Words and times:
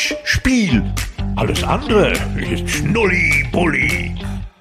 Pitch, 0.00 0.14
Spiel. 0.24 0.82
Alles 1.36 1.62
andere 1.62 2.12
ist 2.38 2.70
Schnulli-Bulli. 2.70 4.19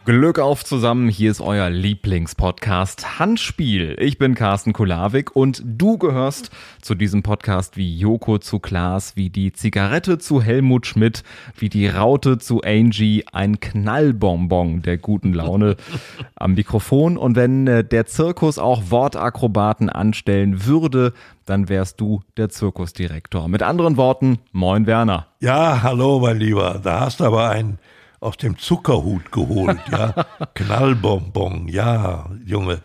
Glück 0.10 0.40
auf 0.40 0.66
zusammen, 0.66 1.08
hier 1.08 1.29
ist 1.29 1.40
euer 1.40 1.70
Lieblingspodcast 1.70 3.20
Handspiel. 3.20 3.96
Ich 4.00 4.18
bin 4.18 4.34
Carsten 4.34 4.74
Kulawik 4.74 5.36
und 5.36 5.62
du 5.63 6.00
gehörst 6.00 6.50
zu 6.82 6.96
diesem 6.96 7.22
Podcast 7.22 7.78
wie 7.78 7.96
Joko 7.96 8.40
zu 8.40 8.58
Klaas, 8.58 9.15
wie 9.15 9.29
die 9.29 9.54
Zigarette 9.54 10.18
zu 10.18 10.42
Helmut 10.42 10.87
Schmidt, 10.87 11.22
wie 11.56 11.69
die 11.69 11.87
Raute 11.87 12.40
zu 12.40 12.64
Angie, 12.64 13.24
ein 13.33 13.60
Knallbonbon 13.60 14.82
der 14.82 14.97
guten 14.97 15.32
Laune 15.32 15.76
am 16.36 16.55
Mikrofon. 16.55 17.16
Und 17.16 17.36
wenn 17.36 17.68
äh, 17.68 17.84
der 17.84 18.08
Zirkus 18.08 18.58
auch 18.58 18.90
Wortakrobaten 18.90 19.91
anstellen 19.91 20.66
würde, 20.66 21.14
dann 21.46 21.70
wärst 21.70 22.02
du 22.02 22.22
der 22.36 22.50
Zirkusdirektor. 22.50 23.48
Mit 23.48 23.62
anderen 23.62 23.96
Worten, 23.96 24.40
moin 24.54 24.88
Werner. 24.88 25.28
Ja, 25.40 25.84
hallo 25.84 26.20
mein 26.20 26.40
Lieber, 26.40 26.82
da 26.84 27.02
hast 27.02 27.20
du 27.20 27.26
aber 27.26 27.52
ein 27.52 27.78
aus 28.20 28.38
dem 28.38 28.58
Zuckerhut 28.58 29.32
geholt, 29.32 29.80
ja. 29.91 30.26
Knallbonbon, 30.54 31.68
ja, 31.68 32.30
Junge. 32.45 32.82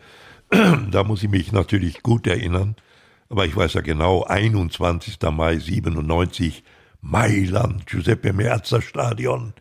da 0.91 1.05
muss 1.05 1.23
ich 1.23 1.31
mich 1.31 1.53
natürlich 1.53 2.03
gut 2.03 2.27
erinnern. 2.27 2.77
Aber 3.29 3.47
ich 3.47 3.57
weiß 3.57 3.75
ja 3.75 3.81
genau, 3.81 4.25
21. 4.25 5.19
Mai 5.33 5.59
97, 5.59 6.63
Mailand, 7.01 7.87
Giuseppe 7.87 8.33
Merzer 8.33 8.81
Stadion. 8.81 9.55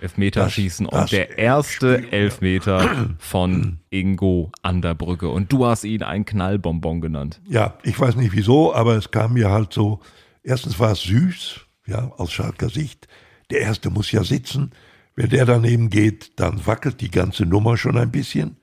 Elfmeterschießen 0.00 0.86
das, 0.86 1.00
und 1.00 1.12
der 1.12 1.38
erste 1.38 1.98
Spiel, 1.98 2.12
Elfmeter 2.12 3.08
von 3.18 3.80
Ingo 3.90 4.52
an 4.62 4.80
der 4.80 4.94
Brücke. 4.94 5.28
Und 5.28 5.52
du 5.52 5.66
hast 5.66 5.84
ihn 5.84 6.02
ein 6.02 6.24
Knallbonbon 6.24 7.00
genannt. 7.00 7.40
Ja, 7.48 7.74
ich 7.82 7.98
weiß 7.98 8.16
nicht 8.16 8.32
wieso, 8.32 8.74
aber 8.74 8.94
es 8.96 9.10
kam 9.10 9.34
mir 9.34 9.50
halt 9.50 9.72
so, 9.72 10.00
erstens 10.42 10.78
war 10.78 10.92
es 10.92 11.02
süß, 11.02 11.60
ja, 11.86 12.12
aus 12.16 12.32
Schalker 12.32 12.68
Sicht. 12.68 13.08
Der 13.50 13.60
erste 13.60 13.90
muss 13.90 14.12
ja 14.12 14.22
sitzen. 14.22 14.72
Wenn 15.18 15.30
der 15.30 15.46
daneben 15.46 15.90
geht, 15.90 16.38
dann 16.38 16.64
wackelt 16.64 17.00
die 17.00 17.10
ganze 17.10 17.44
Nummer 17.44 17.76
schon 17.76 17.98
ein 17.98 18.12
bisschen. 18.12 18.56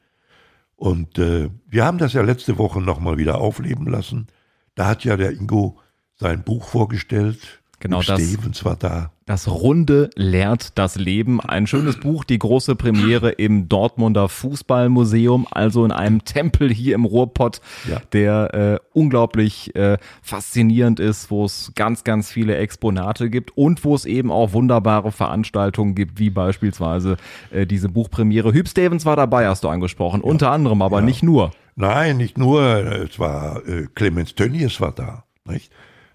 Und 0.77 1.19
äh, 1.19 1.49
wir 1.67 1.83
haben 1.83 1.97
das 1.97 2.13
ja 2.13 2.21
letzte 2.21 2.57
Woche 2.57 2.79
nochmal 2.79 3.17
wieder 3.17 3.41
aufleben 3.41 3.87
lassen. 3.87 4.27
Da 4.73 4.87
hat 4.87 5.03
ja 5.03 5.17
der 5.17 5.33
Ingo 5.33 5.81
sein 6.15 6.45
Buch 6.45 6.69
vorgestellt. 6.69 7.61
Genau 7.79 8.01
das. 8.01 8.21
Stevens 8.21 8.63
war 8.65 8.75
da. 8.75 9.11
Das 9.25 9.47
Runde 9.47 10.11
lehrt 10.15 10.77
das 10.77 10.97
Leben. 10.97 11.41
Ein 11.41 11.65
schönes 11.65 11.99
Buch, 11.99 12.23
die 12.23 12.37
große 12.37 12.75
Premiere 12.75 13.31
im 13.31 13.67
Dortmunder 13.67 14.29
Fußballmuseum, 14.29 15.47
also 15.49 15.83
in 15.83 15.91
einem 15.91 16.23
Tempel 16.25 16.71
hier 16.71 16.93
im 16.93 17.05
Ruhrpott, 17.05 17.59
ja. 17.89 18.01
der 18.13 18.53
äh, 18.53 18.79
unglaublich 18.93 19.75
äh, 19.75 19.97
faszinierend 20.21 20.99
ist, 20.99 21.31
wo 21.31 21.43
es 21.45 21.71
ganz, 21.75 22.03
ganz 22.03 22.29
viele 22.29 22.55
Exponate 22.57 23.31
gibt 23.31 23.57
und 23.57 23.83
wo 23.83 23.95
es 23.95 24.05
eben 24.05 24.31
auch 24.31 24.53
wunderbare 24.53 25.11
Veranstaltungen 25.11 25.95
gibt, 25.95 26.19
wie 26.19 26.29
beispielsweise 26.29 27.17
äh, 27.49 27.65
diese 27.65 27.89
Buchpremiere. 27.89 28.53
Hüb 28.53 28.69
Stevens 28.69 29.05
war 29.05 29.15
dabei, 29.15 29.47
hast 29.47 29.63
du 29.63 29.69
angesprochen, 29.69 30.21
ja. 30.23 30.29
unter 30.29 30.51
anderem, 30.51 30.83
aber 30.83 30.99
ja. 30.99 31.05
nicht 31.05 31.23
nur. 31.23 31.51
Nein, 31.75 32.17
nicht 32.17 32.37
nur. 32.37 32.61
Es 32.63 33.19
war 33.19 33.67
äh, 33.67 33.87
Clemens 33.95 34.35
Tönnies 34.35 34.79
war 34.79 34.91
da. 34.91 35.23
Nicht? 35.45 35.71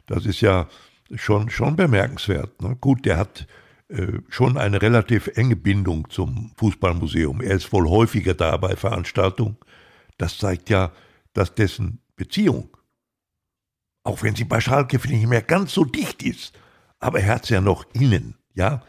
Das 0.07 0.27
ist 0.27 0.41
ja 0.41 0.67
schon, 1.15 1.51
schon 1.51 1.77
bemerkenswert. 1.77 2.61
Ne? 2.63 2.77
Gut, 2.81 3.05
der 3.05 3.17
hat 3.17 3.47
äh, 3.89 4.19
schon 4.29 4.57
eine 4.57 4.83
relativ 4.83 5.29
enge 5.35 5.57
Bindung 5.57 6.09
zum 6.11 6.53
Fußballmuseum. 6.57 7.41
Er 7.41 7.57
ist 7.57 7.73
wohl 7.73 7.89
häufiger 7.89 8.35
da 8.35 8.57
bei 8.57 8.77
Veranstaltungen. 8.77 9.57
Das 10.19 10.39
zeigt 10.39 10.71
ja, 10.71 10.93
dass 11.33 11.55
dessen 11.55 12.01
Beziehung, 12.17 12.77
auch 14.05 14.23
wenn 14.23 14.35
sie 14.37 14.45
bei 14.45 14.61
Schalke 14.61 14.97
nicht 15.09 15.27
mehr 15.27 15.43
ganz 15.43 15.73
so 15.73 15.85
dicht 15.85 16.23
ist, 16.23 16.59
aber 16.99 17.21
er 17.21 17.35
hat 17.35 17.45
es 17.45 17.51
ja 17.51 17.61
noch 17.61 17.85
innen, 17.95 18.37
ja. 18.55 18.83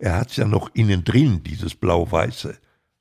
Er 0.00 0.14
hat 0.16 0.30
es 0.30 0.36
ja 0.36 0.46
noch 0.46 0.70
innen 0.74 1.02
drin, 1.02 1.42
dieses 1.42 1.74
Blau-Weiße 1.74 2.56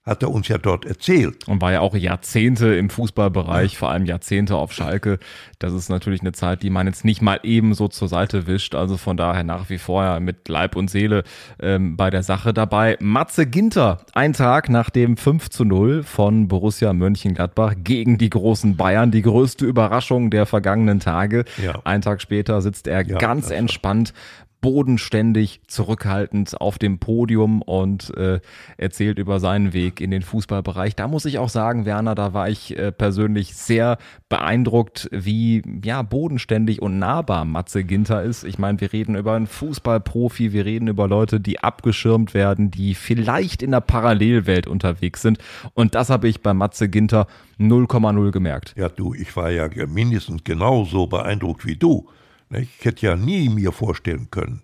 hat 0.08 0.24
er 0.24 0.32
uns 0.32 0.48
ja 0.48 0.58
dort 0.58 0.86
erzählt. 0.86 1.48
Und 1.48 1.62
war 1.62 1.74
ja 1.74 1.82
auch 1.82 1.96
Jahrzehnte 1.96 2.74
im 2.76 2.90
Fußballbereich, 2.90 3.78
vor 3.78 3.92
allem 3.92 4.06
Jahrzehnte 4.06 4.56
auf 4.56 4.72
Schalke. 4.72 5.20
Das 5.60 5.74
ist 5.74 5.90
natürlich 5.90 6.22
eine 6.22 6.32
Zeit, 6.32 6.64
die 6.64 6.70
man 6.70 6.88
jetzt 6.88 7.04
nicht 7.04 7.22
mal 7.22 7.40
eben 7.44 7.74
so 7.74 7.90
zur 7.90 8.08
Seite 8.08 8.48
wischt. 8.48 8.74
Also 8.74 8.96
von 8.96 9.18
daher 9.18 9.44
nach 9.44 9.70
wie 9.70 9.78
vor 9.78 10.04
ja 10.04 10.20
mit 10.22 10.48
Leib 10.48 10.78
und 10.78 10.90
Seele 10.90 11.24
ähm, 11.60 11.98
bei 11.98 12.10
der 12.10 12.24
Sache 12.24 12.54
dabei. 12.54 12.98
Matze 13.02 13.46
Ginter, 13.46 13.98
ein 14.14 14.32
Tag 14.32 14.70
nach 14.70 14.90
dem 14.90 15.18
5 15.18 15.50
zu 15.50 15.66
0 15.66 16.04
von 16.04 16.48
Borussia 16.48 16.94
Mönchengladbach 16.94 17.74
gegen 17.84 18.18
die 18.18 18.30
großen 18.30 18.78
Bayern. 18.78 19.12
Die 19.12 19.22
größte 19.22 19.66
Überraschung 19.66 20.30
der 20.30 20.46
vergangenen 20.46 21.02
Tage. 21.02 21.44
Ja. 21.62 21.82
Ein 21.84 22.02
Tag 22.02 22.22
später 22.22 22.62
sitzt 22.62 22.88
er 22.88 23.06
ja, 23.06 23.18
ganz 23.18 23.52
entspannt 23.52 24.14
bodenständig, 24.62 25.62
zurückhaltend 25.68 26.60
auf 26.60 26.78
dem 26.78 27.00
Podium 27.00 27.62
und 27.62 28.16
äh, 28.18 28.40
erzählt 28.78 29.20
über 29.20 29.40
seinen 29.40 29.74
Weg 29.74 30.02
in 30.02 30.12
den 30.12 30.22
Fußballbereich. 30.22 30.96
Da 30.96 31.08
muss 31.08 31.26
ich 31.26 31.40
auch 31.40 31.50
sagen, 31.50 31.86
Werner, 31.86 32.16
da 32.16 32.34
war 32.34 32.50
ich 32.50 32.78
äh, 32.78 32.92
persönlich 32.92 33.56
sehr 33.56 33.98
beeindruckt, 34.30 35.10
wie 35.12 35.62
ja 35.84 36.02
bodenständig 36.02 36.82
und 36.82 37.00
nahbar 37.00 37.46
Matze 37.46 37.84
Ginter 37.84 38.24
ist. 38.24 38.44
Ich 38.44 38.58
meine, 38.58 38.82
wir 38.82 38.94
reden 38.94 39.16
über 39.16 39.34
einen 39.34 39.48
Fußballprofi, 39.48 40.54
wir 40.54 40.66
reden 40.66 40.88
über 40.88 41.08
Leute, 41.08 41.40
die 41.40 41.60
abgeschirmt 41.60 42.34
werden, 42.34 42.72
die 42.72 42.96
vielleicht 42.96 43.62
in 43.62 43.72
der 43.72 43.82
Parallelwelt 43.82 44.68
unterwegs 44.68 45.22
sind. 45.22 45.38
Und 45.74 45.96
das 45.96 46.10
habe 46.10 46.28
ich 46.28 46.42
bei 46.42 46.54
Matze 46.54 46.90
Ginter 46.90 47.28
0,0 47.60 48.32
gemerkt. 48.32 48.74
Ja, 48.78 48.90
du, 48.90 49.14
ich 49.14 49.36
war 49.36 49.52
ja 49.52 49.70
mindestens 49.88 50.44
genauso 50.44 51.08
beeindruckt 51.08 51.66
wie 51.66 51.76
du. 51.76 52.08
Ich 52.50 52.84
hätte 52.84 53.06
ja 53.06 53.16
nie 53.16 53.50
mir 53.50 53.72
vorstellen 53.72 54.30
können, 54.32 54.62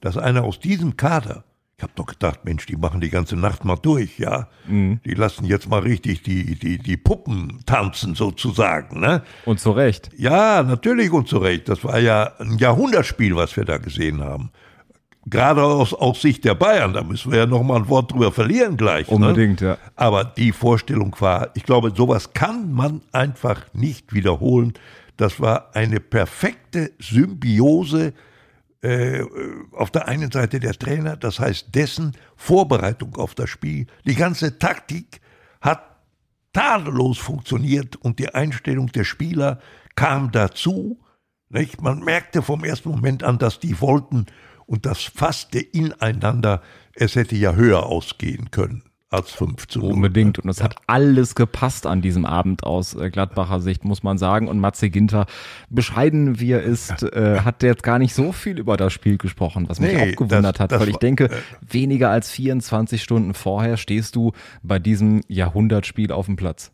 dass 0.00 0.16
einer 0.16 0.44
aus 0.44 0.60
diesem 0.60 0.96
Kader, 0.96 1.44
ich 1.76 1.82
habe 1.82 1.92
doch 1.94 2.06
gedacht, 2.06 2.44
Mensch, 2.44 2.64
die 2.64 2.76
machen 2.76 3.02
die 3.02 3.10
ganze 3.10 3.36
Nacht 3.36 3.64
mal 3.64 3.76
durch, 3.76 4.18
ja. 4.18 4.48
Mhm. 4.66 5.00
Die 5.04 5.12
lassen 5.12 5.44
jetzt 5.44 5.68
mal 5.68 5.80
richtig 5.80 6.22
die, 6.22 6.58
die, 6.58 6.78
die 6.78 6.96
Puppen 6.96 7.60
tanzen 7.66 8.14
sozusagen, 8.14 9.00
ne? 9.00 9.22
Und 9.44 9.60
zu 9.60 9.72
Recht. 9.72 10.10
Ja, 10.16 10.62
natürlich 10.62 11.10
und 11.10 11.28
zu 11.28 11.36
Recht. 11.36 11.68
Das 11.68 11.84
war 11.84 11.98
ja 11.98 12.32
ein 12.38 12.56
Jahrhundertspiel, 12.56 13.36
was 13.36 13.56
wir 13.56 13.66
da 13.66 13.76
gesehen 13.76 14.22
haben. 14.22 14.50
Gerade 15.28 15.64
aus, 15.64 15.92
aus 15.92 16.22
Sicht 16.22 16.44
der 16.44 16.54
Bayern, 16.54 16.94
da 16.94 17.02
müssen 17.02 17.32
wir 17.32 17.40
ja 17.40 17.46
noch 17.46 17.64
mal 17.64 17.76
ein 17.76 17.88
Wort 17.88 18.12
drüber 18.12 18.30
verlieren 18.30 18.76
gleich. 18.76 19.08
Ne? 19.08 19.14
Unbedingt, 19.16 19.60
ne? 19.60 19.70
ja. 19.70 19.78
Aber 19.96 20.24
die 20.24 20.52
Vorstellung 20.52 21.14
war, 21.18 21.50
ich 21.54 21.64
glaube, 21.64 21.92
sowas 21.94 22.32
kann 22.32 22.72
man 22.72 23.02
einfach 23.10 23.66
nicht 23.74 24.14
wiederholen. 24.14 24.72
Das 25.16 25.40
war 25.40 25.74
eine 25.74 26.00
perfekte 26.00 26.92
Symbiose 26.98 28.12
äh, 28.82 29.22
auf 29.72 29.90
der 29.90 30.08
einen 30.08 30.30
Seite 30.30 30.60
der 30.60 30.74
Trainer, 30.74 31.16
das 31.16 31.40
heißt 31.40 31.74
dessen 31.74 32.12
Vorbereitung 32.36 33.16
auf 33.16 33.34
das 33.34 33.48
Spiel. 33.48 33.86
Die 34.04 34.14
ganze 34.14 34.58
Taktik 34.58 35.20
hat 35.60 35.82
tadellos 36.52 37.18
funktioniert 37.18 37.96
und 37.96 38.18
die 38.18 38.34
Einstellung 38.34 38.92
der 38.92 39.04
Spieler 39.04 39.60
kam 39.94 40.30
dazu. 40.32 41.00
Nicht? 41.48 41.80
Man 41.80 42.00
merkte 42.00 42.42
vom 42.42 42.64
ersten 42.64 42.90
Moment 42.90 43.22
an, 43.22 43.38
dass 43.38 43.60
die 43.60 43.80
wollten 43.80 44.26
und 44.66 44.84
das 44.84 45.02
fasste 45.02 45.60
ineinander. 45.60 46.62
Es 46.92 47.14
hätte 47.14 47.36
ja 47.36 47.54
höher 47.54 47.86
ausgehen 47.86 48.50
können 48.50 48.82
als 49.16 49.32
5 49.32 49.66
zu 49.66 49.80
0. 49.80 49.92
Unbedingt. 49.92 50.38
Und 50.38 50.48
es 50.48 50.62
hat 50.62 50.76
alles 50.86 51.34
gepasst 51.34 51.86
an 51.86 52.02
diesem 52.02 52.24
Abend 52.24 52.64
aus 52.64 52.94
äh, 52.94 53.10
Gladbacher 53.10 53.60
Sicht, 53.60 53.84
muss 53.84 54.02
man 54.02 54.18
sagen. 54.18 54.48
Und 54.48 54.60
Matze 54.60 54.90
Ginter, 54.90 55.26
bescheiden 55.68 56.38
wie 56.38 56.52
er 56.52 56.62
ist, 56.62 57.02
äh, 57.02 57.40
hat 57.40 57.62
jetzt 57.62 57.82
gar 57.82 57.98
nicht 57.98 58.14
so 58.14 58.32
viel 58.32 58.58
über 58.58 58.76
das 58.76 58.92
Spiel 58.92 59.18
gesprochen, 59.18 59.68
was 59.68 59.80
mich 59.80 59.92
nee, 59.92 60.12
auch 60.12 60.16
gewundert 60.16 60.56
das, 60.56 60.60
hat, 60.60 60.72
das 60.72 60.80
weil 60.80 60.90
ich 60.90 60.96
denke, 60.96 61.24
äh, 61.24 61.36
weniger 61.68 62.10
als 62.10 62.30
24 62.30 63.02
Stunden 63.02 63.34
vorher 63.34 63.76
stehst 63.76 64.14
du 64.16 64.32
bei 64.62 64.78
diesem 64.78 65.22
Jahrhundertspiel 65.28 66.12
auf 66.12 66.26
dem 66.26 66.36
Platz. 66.36 66.72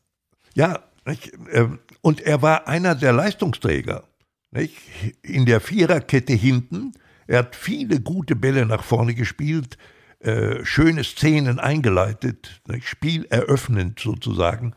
Ja, 0.54 0.80
ich, 1.06 1.32
äh, 1.52 1.68
und 2.00 2.20
er 2.20 2.42
war 2.42 2.68
einer 2.68 2.94
der 2.94 3.12
Leistungsträger. 3.12 4.04
Nicht? 4.50 4.76
In 5.22 5.46
der 5.46 5.60
Viererkette 5.60 6.34
hinten. 6.34 6.92
Er 7.26 7.38
hat 7.40 7.56
viele 7.56 8.00
gute 8.00 8.36
Bälle 8.36 8.66
nach 8.66 8.82
vorne 8.82 9.14
gespielt 9.14 9.78
äh, 10.22 10.64
schöne 10.64 11.02
Szenen 11.02 11.58
eingeleitet, 11.58 12.62
ne, 12.68 12.80
spieleröffnend 12.80 13.98
sozusagen. 13.98 14.74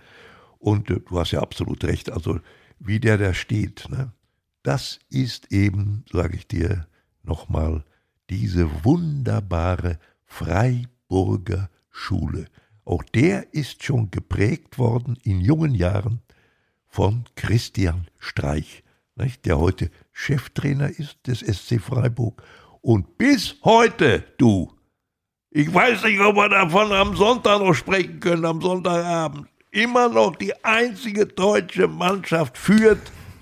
Und 0.58 0.90
äh, 0.90 1.00
du 1.00 1.20
hast 1.20 1.32
ja 1.32 1.42
absolut 1.42 1.84
recht, 1.84 2.12
also 2.12 2.40
wie 2.80 3.00
der 3.00 3.20
da 3.20 3.34
steht, 3.34 3.88
ne, 3.90 4.12
das 4.64 5.00
ist 5.10 5.52
eben, 5.52 6.04
sage 6.12 6.38
ich 6.38 6.48
dir 6.48 6.88
nochmal, 7.22 7.84
diese 8.32 8.84
wunderbare 8.84 10.00
Freiburger 10.26 11.70
Schule. 11.92 12.46
Auch 12.84 13.04
der 13.04 13.54
ist 13.54 13.84
schon 13.84 14.10
geprägt 14.10 14.80
worden 14.80 15.18
in 15.24 15.42
jungen 15.42 15.76
Jahren 15.76 16.22
von 16.88 17.26
Christian 17.36 18.08
Streich, 18.18 18.84
nicht, 19.16 19.46
der 19.46 19.60
heute 19.60 19.92
Cheftrainer 20.12 20.90
ist 20.90 21.28
des 21.28 21.40
SC 21.40 21.80
Freiburg. 21.80 22.42
Und 22.82 23.20
bis 23.20 23.58
heute, 23.64 24.24
du, 24.38 24.75
ich 25.58 25.74
weiß 25.74 26.04
nicht, 26.04 26.20
ob 26.20 26.36
wir 26.36 26.50
davon 26.50 26.92
am 26.92 27.16
Sonntag 27.16 27.62
noch 27.62 27.74
sprechen 27.74 28.20
können, 28.20 28.44
am 28.44 28.60
Sonntagabend. 28.60 29.48
Immer 29.72 30.10
noch 30.10 30.36
die 30.36 30.52
einzige 30.66 31.26
deutsche 31.26 31.88
Mannschaft 31.88 32.58
führt, 32.58 33.00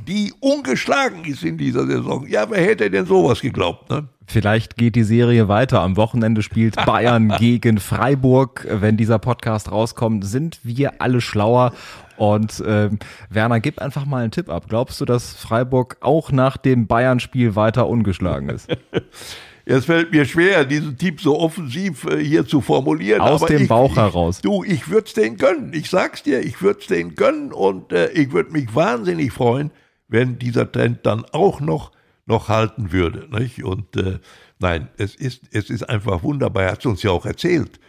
die 0.07 0.31
ungeschlagen 0.39 1.25
ist 1.25 1.43
in 1.43 1.57
dieser 1.57 1.87
Saison. 1.87 2.27
Ja, 2.27 2.47
wer 2.51 2.63
hätte 2.63 2.91
denn 2.91 3.07
sowas 3.07 3.41
geglaubt, 3.41 3.89
ne? 3.89 4.07
Vielleicht 4.27 4.77
geht 4.77 4.95
die 4.95 5.03
Serie 5.03 5.47
weiter. 5.47 5.81
Am 5.81 5.97
Wochenende 5.97 6.43
spielt 6.43 6.75
Bayern 6.85 7.29
gegen 7.39 7.79
Freiburg. 7.79 8.67
Wenn 8.69 8.95
dieser 8.95 9.17
Podcast 9.17 9.71
rauskommt, 9.71 10.23
sind 10.23 10.59
wir 10.61 11.01
alle 11.01 11.19
schlauer. 11.19 11.73
Und 12.17 12.63
ähm, 12.65 12.99
Werner, 13.31 13.59
gib 13.59 13.79
einfach 13.79 14.05
mal 14.05 14.21
einen 14.21 14.31
Tipp 14.31 14.49
ab. 14.49 14.65
Glaubst 14.69 15.01
du, 15.01 15.05
dass 15.05 15.33
Freiburg 15.33 15.97
auch 16.01 16.31
nach 16.31 16.57
dem 16.57 16.85
Bayern-Spiel 16.85 17.55
weiter 17.55 17.87
ungeschlagen 17.87 18.49
ist? 18.49 18.67
Es 19.65 19.85
fällt 19.85 20.11
mir 20.11 20.25
schwer, 20.25 20.65
diesen 20.65 20.97
Tipp 20.97 21.21
so 21.21 21.39
offensiv 21.39 22.05
äh, 22.05 22.23
hier 22.23 22.45
zu 22.45 22.59
formulieren. 22.59 23.21
Aus 23.21 23.45
dem 23.45 23.63
ich, 23.63 23.67
Bauch 23.69 23.91
ich, 23.91 23.97
heraus. 23.97 24.41
Du, 24.41 24.63
ich 24.63 24.89
würde 24.89 25.07
es 25.07 25.13
denen 25.13 25.37
gönnen. 25.37 25.73
Ich 25.73 25.89
sag's 25.89 26.23
dir, 26.23 26.41
ich 26.41 26.61
würde 26.61 26.81
es 26.81 26.87
denen 26.87 27.15
gönnen 27.15 27.53
und 27.53 27.93
äh, 27.93 28.09
ich 28.11 28.31
würde 28.33 28.51
mich 28.51 28.75
wahnsinnig 28.75 29.31
freuen, 29.31 29.71
wenn 30.09 30.37
dieser 30.37 30.69
Trend 30.69 31.05
dann 31.05 31.23
auch 31.31 31.61
noch, 31.61 31.91
noch 32.25 32.49
halten 32.49 32.91
würde. 32.91 33.29
Nicht? 33.31 33.63
Und 33.63 33.95
äh, 33.95 34.19
nein, 34.59 34.89
es 34.97 35.15
ist, 35.15 35.43
es 35.51 35.69
ist 35.69 35.83
einfach 35.89 36.23
wunderbar. 36.23 36.63
Er 36.63 36.71
hat 36.73 36.85
uns 36.85 37.01
ja 37.01 37.11
auch 37.11 37.25
erzählt, 37.25 37.79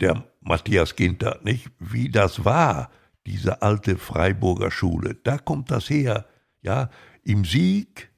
der 0.00 0.24
Matthias 0.40 0.94
Ginter, 0.94 1.40
nicht? 1.42 1.68
wie 1.80 2.10
das 2.10 2.44
war, 2.44 2.90
diese 3.26 3.60
alte 3.62 3.96
Freiburger 3.96 4.70
Schule. 4.70 5.16
Da 5.24 5.38
kommt 5.38 5.70
das 5.70 5.90
her. 5.90 6.26
Ja, 6.62 6.90
im 7.24 7.44
Sieg 7.44 8.10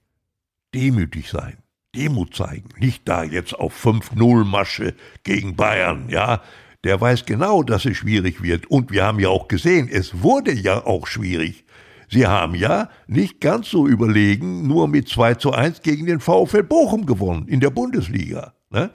demütig 0.74 1.30
sein 1.30 1.56
Demut 1.96 2.34
zeigen. 2.34 2.68
Nicht 2.78 3.08
da 3.08 3.24
jetzt 3.24 3.54
auf 3.54 3.74
5-0 3.84 4.44
Masche 4.44 4.94
gegen 5.24 5.56
Bayern, 5.56 6.08
ja. 6.08 6.42
Der 6.84 7.00
weiß 7.00 7.26
genau, 7.26 7.62
dass 7.62 7.84
es 7.84 7.96
schwierig 7.96 8.42
wird. 8.42 8.70
Und 8.70 8.92
wir 8.92 9.04
haben 9.04 9.18
ja 9.18 9.28
auch 9.28 9.48
gesehen, 9.48 9.88
es 9.90 10.22
wurde 10.22 10.52
ja 10.52 10.86
auch 10.86 11.06
schwierig. 11.06 11.64
Sie 12.08 12.26
haben 12.26 12.54
ja 12.54 12.88
nicht 13.08 13.40
ganz 13.40 13.70
so 13.70 13.88
überlegen, 13.88 14.68
nur 14.68 14.86
mit 14.86 15.08
2 15.08 15.34
zu 15.34 15.52
1 15.52 15.82
gegen 15.82 16.06
den 16.06 16.20
VfL 16.20 16.62
Bochum 16.62 17.04
gewonnen 17.04 17.48
in 17.48 17.58
der 17.58 17.70
Bundesliga. 17.70 18.54
Ne? 18.70 18.90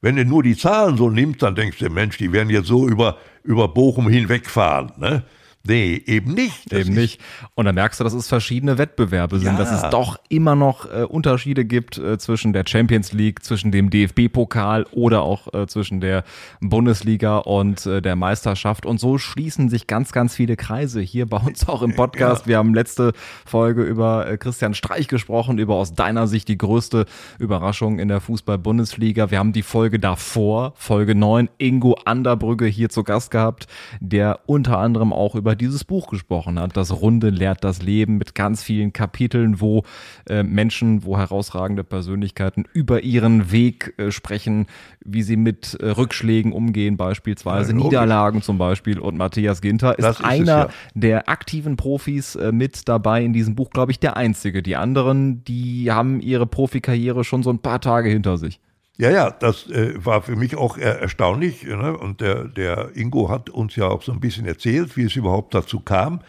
Wenn 0.00 0.16
du 0.16 0.24
nur 0.24 0.42
die 0.42 0.56
Zahlen 0.56 0.96
so 0.96 1.10
nimmst, 1.10 1.42
dann 1.42 1.54
denkst 1.54 1.78
du, 1.78 1.88
Mensch, 1.90 2.18
die 2.18 2.32
werden 2.32 2.50
jetzt 2.50 2.68
so 2.68 2.88
über, 2.88 3.18
über 3.42 3.68
Bochum 3.68 4.08
hinwegfahren. 4.08 4.92
Ne? 4.98 5.24
Nee, 5.64 6.02
eben 6.06 6.34
nicht. 6.34 6.72
Eben 6.72 6.92
nicht. 6.92 7.20
Und 7.54 7.66
dann 7.66 7.76
merkst 7.76 8.00
du, 8.00 8.04
dass 8.04 8.14
es 8.14 8.28
verschiedene 8.28 8.78
Wettbewerbe 8.78 9.38
sind, 9.38 9.52
ja. 9.52 9.58
dass 9.58 9.70
es 9.70 9.90
doch 9.90 10.18
immer 10.28 10.56
noch 10.56 10.86
äh, 10.92 11.04
Unterschiede 11.04 11.64
gibt 11.64 11.98
äh, 11.98 12.18
zwischen 12.18 12.52
der 12.52 12.64
Champions 12.66 13.12
League, 13.12 13.44
zwischen 13.44 13.70
dem 13.70 13.88
DFB-Pokal 13.88 14.86
oder 14.90 15.22
auch 15.22 15.52
äh, 15.54 15.66
zwischen 15.68 16.00
der 16.00 16.24
Bundesliga 16.60 17.38
und 17.38 17.86
äh, 17.86 18.02
der 18.02 18.16
Meisterschaft. 18.16 18.86
Und 18.86 18.98
so 18.98 19.18
schließen 19.18 19.68
sich 19.68 19.86
ganz, 19.86 20.10
ganz 20.10 20.34
viele 20.34 20.56
Kreise 20.56 21.00
hier 21.00 21.26
bei 21.26 21.36
uns 21.36 21.68
auch 21.68 21.82
im 21.82 21.94
Podcast. 21.96 22.42
Ja. 22.42 22.48
Wir 22.48 22.58
haben 22.58 22.74
letzte 22.74 23.12
Folge 23.46 23.84
über 23.84 24.26
äh, 24.26 24.38
Christian 24.38 24.74
Streich 24.74 25.06
gesprochen, 25.06 25.58
über 25.58 25.76
aus 25.76 25.94
deiner 25.94 26.26
Sicht 26.26 26.48
die 26.48 26.58
größte 26.58 27.06
Überraschung 27.38 28.00
in 28.00 28.08
der 28.08 28.20
Fußball-Bundesliga. 28.20 29.30
Wir 29.30 29.38
haben 29.38 29.52
die 29.52 29.62
Folge 29.62 30.00
davor, 30.00 30.72
Folge 30.74 31.14
9, 31.14 31.48
Ingo 31.58 31.96
Anderbrügge 32.04 32.66
hier 32.66 32.88
zu 32.88 33.04
Gast 33.04 33.30
gehabt, 33.30 33.68
der 34.00 34.40
unter 34.46 34.78
anderem 34.78 35.12
auch 35.12 35.36
über 35.36 35.51
über 35.52 35.56
dieses 35.56 35.84
Buch 35.84 36.08
gesprochen 36.08 36.58
hat. 36.58 36.76
Das 36.76 36.90
Runde 36.90 37.28
lehrt 37.28 37.62
das 37.62 37.82
Leben 37.82 38.16
mit 38.16 38.34
ganz 38.34 38.62
vielen 38.62 38.92
Kapiteln, 38.92 39.60
wo 39.60 39.84
äh, 40.28 40.42
Menschen, 40.42 41.04
wo 41.04 41.18
herausragende 41.18 41.84
Persönlichkeiten 41.84 42.64
über 42.72 43.02
ihren 43.02 43.52
Weg 43.52 43.94
äh, 43.98 44.10
sprechen, 44.10 44.66
wie 45.04 45.22
sie 45.22 45.36
mit 45.36 45.74
äh, 45.74 45.90
Rückschlägen 45.90 46.52
umgehen, 46.52 46.96
beispielsweise 46.96 47.72
ja, 47.72 47.78
Niederlagen 47.78 48.40
zum 48.40 48.56
Beispiel. 48.56 48.98
Und 48.98 49.18
Matthias 49.18 49.60
Ginter 49.60 49.98
ist, 49.98 50.06
ist 50.06 50.24
einer 50.24 50.40
es, 50.40 50.46
ja. 50.46 50.68
der 50.94 51.28
aktiven 51.28 51.76
Profis 51.76 52.34
äh, 52.36 52.50
mit 52.50 52.88
dabei 52.88 53.22
in 53.22 53.34
diesem 53.34 53.54
Buch, 53.54 53.70
glaube 53.70 53.92
ich, 53.92 54.00
der 54.00 54.16
einzige. 54.16 54.62
Die 54.62 54.76
anderen, 54.76 55.44
die 55.44 55.90
haben 55.92 56.20
ihre 56.20 56.46
Profikarriere 56.46 57.24
schon 57.24 57.42
so 57.42 57.50
ein 57.50 57.58
paar 57.58 57.80
Tage 57.80 58.08
hinter 58.08 58.38
sich. 58.38 58.58
Ja, 58.98 59.10
ja, 59.10 59.30
das 59.30 59.68
äh, 59.70 59.94
war 60.04 60.22
für 60.22 60.36
mich 60.36 60.56
auch 60.56 60.76
äh, 60.76 60.82
erstaunlich. 60.82 61.64
Ne? 61.64 61.96
Und 61.96 62.20
der, 62.20 62.44
der 62.44 62.94
Ingo 62.94 63.28
hat 63.30 63.50
uns 63.50 63.74
ja 63.76 63.88
auch 63.88 64.02
so 64.02 64.12
ein 64.12 64.20
bisschen 64.20 64.46
erzählt, 64.46 64.96
wie 64.96 65.04
es 65.04 65.16
überhaupt 65.16 65.54
dazu 65.54 65.80
kam. 65.80 66.20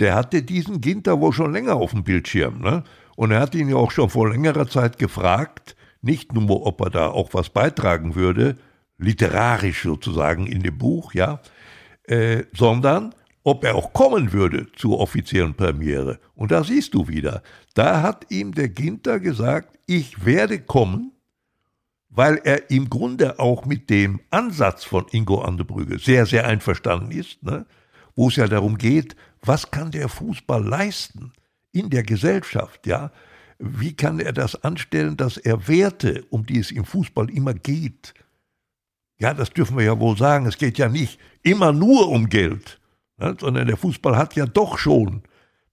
Der 0.00 0.14
hatte 0.14 0.42
diesen 0.42 0.80
Ginter 0.80 1.20
wohl 1.20 1.32
schon 1.32 1.52
länger 1.52 1.76
auf 1.76 1.90
dem 1.90 2.04
Bildschirm. 2.04 2.60
Ne? 2.60 2.84
Und 3.16 3.32
er 3.32 3.40
hat 3.40 3.54
ihn 3.54 3.68
ja 3.68 3.76
auch 3.76 3.90
schon 3.90 4.08
vor 4.08 4.30
längerer 4.30 4.68
Zeit 4.68 4.98
gefragt, 4.98 5.76
nicht 6.00 6.32
nur, 6.32 6.66
ob 6.66 6.80
er 6.80 6.90
da 6.90 7.08
auch 7.08 7.34
was 7.34 7.50
beitragen 7.50 8.14
würde, 8.14 8.56
literarisch 8.98 9.82
sozusagen 9.82 10.46
in 10.46 10.62
dem 10.62 10.78
Buch, 10.78 11.14
ja, 11.14 11.40
äh, 12.04 12.44
sondern 12.52 13.14
ob 13.44 13.64
er 13.64 13.74
auch 13.74 13.92
kommen 13.92 14.32
würde 14.32 14.66
zur 14.76 15.00
offiziellen 15.00 15.54
Premiere. 15.54 16.18
Und 16.34 16.52
da 16.52 16.62
siehst 16.64 16.94
du 16.94 17.08
wieder, 17.08 17.42
da 17.74 18.02
hat 18.02 18.26
ihm 18.30 18.52
der 18.52 18.68
Ginter 18.68 19.18
gesagt, 19.20 19.78
ich 19.86 20.24
werde 20.24 20.60
kommen, 20.60 21.11
weil 22.14 22.40
er 22.44 22.70
im 22.70 22.90
Grunde 22.90 23.38
auch 23.38 23.64
mit 23.64 23.88
dem 23.88 24.20
Ansatz 24.30 24.84
von 24.84 25.06
Ingo 25.10 25.40
Andebrügge 25.40 25.98
sehr, 25.98 26.26
sehr 26.26 26.46
einverstanden 26.46 27.10
ist, 27.10 27.42
ne? 27.42 27.66
wo 28.14 28.28
es 28.28 28.36
ja 28.36 28.46
darum 28.46 28.76
geht, 28.76 29.16
was 29.40 29.70
kann 29.70 29.90
der 29.90 30.08
Fußball 30.08 30.62
leisten 30.62 31.32
in 31.72 31.88
der 31.88 32.02
Gesellschaft, 32.02 32.86
ja? 32.86 33.10
Wie 33.58 33.94
kann 33.94 34.18
er 34.18 34.32
das 34.32 34.62
anstellen, 34.64 35.16
dass 35.16 35.36
er 35.36 35.68
Werte, 35.68 36.24
um 36.30 36.44
die 36.44 36.58
es 36.58 36.72
im 36.72 36.84
Fußball 36.84 37.30
immer 37.30 37.54
geht, 37.54 38.12
ja, 39.18 39.32
das 39.32 39.50
dürfen 39.50 39.78
wir 39.78 39.84
ja 39.84 39.98
wohl 40.00 40.16
sagen, 40.16 40.46
es 40.46 40.58
geht 40.58 40.78
ja 40.78 40.88
nicht 40.88 41.18
immer 41.42 41.72
nur 41.72 42.08
um 42.08 42.28
Geld, 42.28 42.80
ne? 43.18 43.36
sondern 43.40 43.68
der 43.68 43.76
Fußball 43.76 44.16
hat 44.16 44.34
ja 44.34 44.46
doch 44.46 44.78
schon 44.78 45.22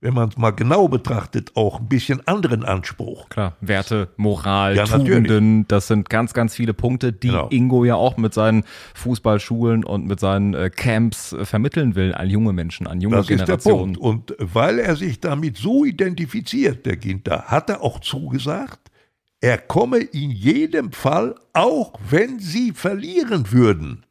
wenn 0.01 0.13
man 0.13 0.30
es 0.30 0.38
mal 0.38 0.51
genau 0.51 0.88
betrachtet, 0.88 1.51
auch 1.56 1.80
ein 1.80 1.90
bisschen 1.90 2.25
anderen 2.25 2.63
Anspruch. 2.63 3.28
Klar, 3.30 3.57
Werte, 3.60 4.10
Moral, 4.16 4.75
ja, 4.75 4.86
Tugenden, 4.86 5.24
natürlich. 5.24 5.68
das 5.68 5.88
sind 5.88 6.10
ganz, 6.10 6.34
ganz 6.34 6.56
viele 6.56 6.74
Punkte, 6.74 7.12
die 7.12 7.28
genau. 7.28 7.50
Ingo 7.50 7.84
ja 7.84 7.96
auch 7.96 8.16
mit 8.16 8.34
seinen 8.34 8.63
Fußballschulen 8.96 9.84
und 9.84 10.07
mit 10.07 10.19
seinen 10.19 10.54
äh, 10.54 10.69
Camps 10.69 11.34
äh, 11.34 11.44
vermitteln 11.44 11.96
will 11.96 12.13
an 12.13 12.30
junge 12.30 12.54
Menschen, 12.54 12.88
an 12.88 13.01
junge 13.01 13.18
das 13.18 13.28
Generationen. 13.28 13.92
Ist 13.92 13.98
der 13.98 14.04
Punkt. 14.04 14.30
Und 14.30 14.36
weil 14.40 14.80
er 14.80 14.96
sich 14.96 15.19
damit 15.19 15.57
so 15.57 15.84
identifiziert, 15.84 16.86
der 16.86 16.95
Ginter, 16.95 17.45
hat 17.48 17.69
er 17.69 17.81
auch 17.81 18.00
zugesagt, 18.00 18.80
er 19.42 19.57
komme 19.57 20.00
in 20.00 20.31
jedem 20.31 20.92
Fall, 20.92 21.36
auch 21.54 21.94
wenn 22.10 22.40
sie 22.40 22.72
verlieren 22.72 23.52
würden 23.52 24.06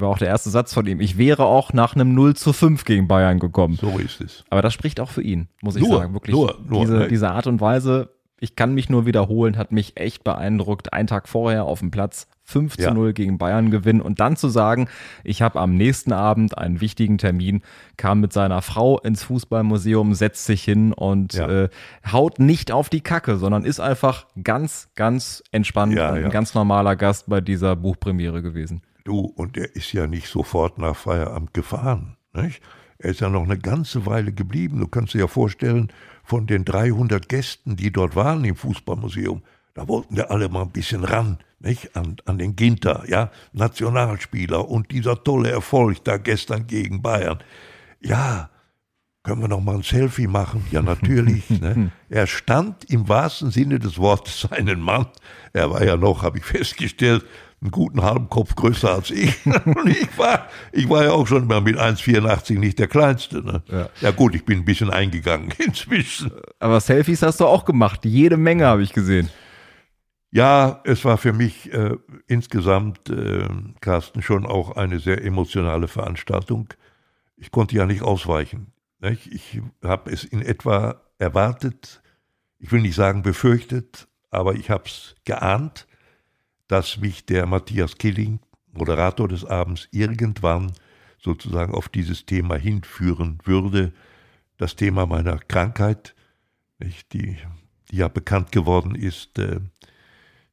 war 0.00 0.08
auch 0.08 0.18
der 0.18 0.28
erste 0.28 0.50
Satz 0.50 0.72
von 0.72 0.86
ihm. 0.86 1.00
Ich 1.00 1.18
wäre 1.18 1.44
auch 1.44 1.72
nach 1.72 1.94
einem 1.94 2.14
0 2.14 2.36
zu 2.36 2.52
5 2.52 2.84
gegen 2.84 3.08
Bayern 3.08 3.38
gekommen. 3.38 3.76
So 3.80 3.98
ist 3.98 4.20
es. 4.20 4.44
Aber 4.50 4.62
das 4.62 4.74
spricht 4.74 5.00
auch 5.00 5.10
für 5.10 5.22
ihn, 5.22 5.48
muss 5.60 5.76
ich 5.76 5.82
nur, 5.82 5.98
sagen. 5.98 6.14
Wirklich. 6.14 6.34
Nur, 6.34 6.58
nur, 6.66 6.80
diese, 6.82 6.98
ne? 6.98 7.08
diese 7.08 7.30
Art 7.30 7.46
und 7.46 7.60
Weise, 7.60 8.10
ich 8.40 8.56
kann 8.56 8.74
mich 8.74 8.88
nur 8.88 9.06
wiederholen, 9.06 9.56
hat 9.56 9.72
mich 9.72 9.96
echt 9.96 10.24
beeindruckt. 10.24 10.92
Ein 10.92 11.06
Tag 11.06 11.28
vorher 11.28 11.64
auf 11.64 11.80
dem 11.80 11.90
Platz 11.90 12.28
5 12.44 12.76
zu 12.76 12.82
ja. 12.82 12.94
0 12.94 13.12
gegen 13.12 13.36
Bayern 13.36 13.70
gewinnen 13.70 14.00
und 14.00 14.20
dann 14.20 14.36
zu 14.36 14.48
sagen, 14.48 14.88
ich 15.22 15.42
habe 15.42 15.60
am 15.60 15.76
nächsten 15.76 16.12
Abend 16.12 16.56
einen 16.56 16.80
wichtigen 16.80 17.18
Termin, 17.18 17.62
kam 17.96 18.20
mit 18.20 18.32
seiner 18.32 18.62
Frau 18.62 18.98
ins 19.00 19.24
Fußballmuseum, 19.24 20.14
setzt 20.14 20.46
sich 20.46 20.62
hin 20.62 20.92
und 20.92 21.34
ja. 21.34 21.64
äh, 21.64 21.68
haut 22.10 22.38
nicht 22.38 22.72
auf 22.72 22.88
die 22.88 23.02
Kacke, 23.02 23.36
sondern 23.36 23.64
ist 23.64 23.80
einfach 23.80 24.26
ganz, 24.42 24.88
ganz 24.94 25.42
entspannt 25.52 25.94
ja, 25.94 26.10
und 26.10 26.24
ein 26.24 26.30
ganz 26.30 26.54
normaler 26.54 26.96
Gast 26.96 27.28
bei 27.28 27.40
dieser 27.40 27.76
Buchpremiere 27.76 28.40
gewesen. 28.40 28.82
Du, 29.08 29.20
und 29.20 29.56
er 29.56 29.74
ist 29.74 29.94
ja 29.94 30.06
nicht 30.06 30.28
sofort 30.28 30.76
nach 30.76 30.94
Feierabend 30.94 31.54
gefahren. 31.54 32.18
Nicht? 32.34 32.60
Er 32.98 33.08
ist 33.08 33.20
ja 33.20 33.30
noch 33.30 33.44
eine 33.44 33.56
ganze 33.56 34.04
Weile 34.04 34.32
geblieben. 34.32 34.80
Du 34.80 34.86
kannst 34.86 35.14
dir 35.14 35.20
ja 35.20 35.26
vorstellen, 35.26 35.90
von 36.24 36.46
den 36.46 36.66
300 36.66 37.26
Gästen, 37.26 37.74
die 37.74 37.90
dort 37.90 38.16
waren 38.16 38.44
im 38.44 38.54
Fußballmuseum, 38.54 39.42
da 39.72 39.88
wollten 39.88 40.14
wir 40.14 40.30
alle 40.30 40.50
mal 40.50 40.60
ein 40.60 40.72
bisschen 40.72 41.04
ran, 41.04 41.38
nicht? 41.58 41.96
An, 41.96 42.16
an 42.26 42.36
den 42.36 42.54
Ginter, 42.54 43.04
ja, 43.08 43.30
Nationalspieler 43.54 44.68
und 44.68 44.90
dieser 44.90 45.24
tolle 45.24 45.52
Erfolg 45.52 46.04
da 46.04 46.18
gestern 46.18 46.66
gegen 46.66 47.00
Bayern. 47.00 47.38
Ja, 48.00 48.50
können 49.22 49.40
wir 49.40 49.48
noch 49.48 49.62
mal 49.62 49.76
ein 49.76 49.82
Selfie 49.82 50.26
machen? 50.26 50.66
Ja, 50.70 50.82
natürlich. 50.82 51.48
ne? 51.60 51.92
Er 52.10 52.26
stand 52.26 52.84
im 52.90 53.08
wahrsten 53.08 53.50
Sinne 53.50 53.78
des 53.78 53.96
Wortes 53.96 54.40
seinen 54.42 54.80
Mann. 54.80 55.06
Er 55.54 55.70
war 55.70 55.82
ja 55.82 55.96
noch, 55.96 56.22
habe 56.22 56.36
ich 56.36 56.44
festgestellt, 56.44 57.24
einen 57.60 57.70
guten 57.70 58.02
halben 58.02 58.28
Kopf 58.28 58.54
größer 58.54 58.94
als 58.94 59.10
ich. 59.10 59.44
Und 59.46 59.88
ich 59.88 60.16
war, 60.16 60.48
ich 60.72 60.88
war 60.88 61.04
ja 61.04 61.10
auch 61.10 61.26
schon 61.26 61.46
mal 61.46 61.60
mit 61.60 61.76
1,84 61.76 62.58
nicht 62.58 62.78
der 62.78 62.88
Kleinste. 62.88 63.42
Ne? 63.42 63.62
Ja. 63.68 63.88
ja. 64.00 64.10
gut, 64.12 64.34
ich 64.34 64.44
bin 64.44 64.60
ein 64.60 64.64
bisschen 64.64 64.90
eingegangen 64.90 65.52
inzwischen. 65.58 66.30
Aber 66.60 66.80
Selfies 66.80 67.22
hast 67.22 67.40
du 67.40 67.46
auch 67.46 67.64
gemacht. 67.64 68.04
Jede 68.04 68.36
Menge 68.36 68.66
habe 68.66 68.82
ich 68.82 68.92
gesehen. 68.92 69.28
Ja, 70.30 70.82
es 70.84 71.04
war 71.04 71.16
für 71.16 71.32
mich 71.32 71.72
äh, 71.72 71.96
insgesamt, 72.26 73.08
äh, 73.08 73.48
Carsten, 73.80 74.22
schon 74.22 74.44
auch 74.44 74.76
eine 74.76 75.00
sehr 75.00 75.24
emotionale 75.24 75.88
Veranstaltung. 75.88 76.68
Ich 77.36 77.50
konnte 77.50 77.76
ja 77.76 77.86
nicht 77.86 78.02
ausweichen. 78.02 78.72
Nicht? 79.00 79.26
Ich 79.32 79.60
habe 79.82 80.10
es 80.10 80.24
in 80.24 80.42
etwa 80.42 81.00
erwartet, 81.18 82.02
ich 82.58 82.70
will 82.72 82.82
nicht 82.82 82.94
sagen 82.94 83.22
befürchtet, 83.22 84.08
aber 84.30 84.54
ich 84.54 84.70
habe 84.70 84.84
es 84.86 85.16
geahnt 85.24 85.87
dass 86.68 86.98
mich 86.98 87.24
der 87.26 87.46
Matthias 87.46 87.96
Killing, 87.96 88.40
Moderator 88.72 89.26
des 89.26 89.44
Abends, 89.44 89.88
irgendwann 89.90 90.72
sozusagen 91.18 91.74
auf 91.74 91.88
dieses 91.88 92.26
Thema 92.26 92.56
hinführen 92.56 93.38
würde. 93.44 93.92
Das 94.56 94.76
Thema 94.76 95.06
meiner 95.06 95.38
Krankheit, 95.38 96.14
die, 96.78 96.92
die 97.12 97.36
ja 97.90 98.08
bekannt 98.08 98.52
geworden 98.52 98.94
ist, 98.94 99.38
äh, 99.38 99.60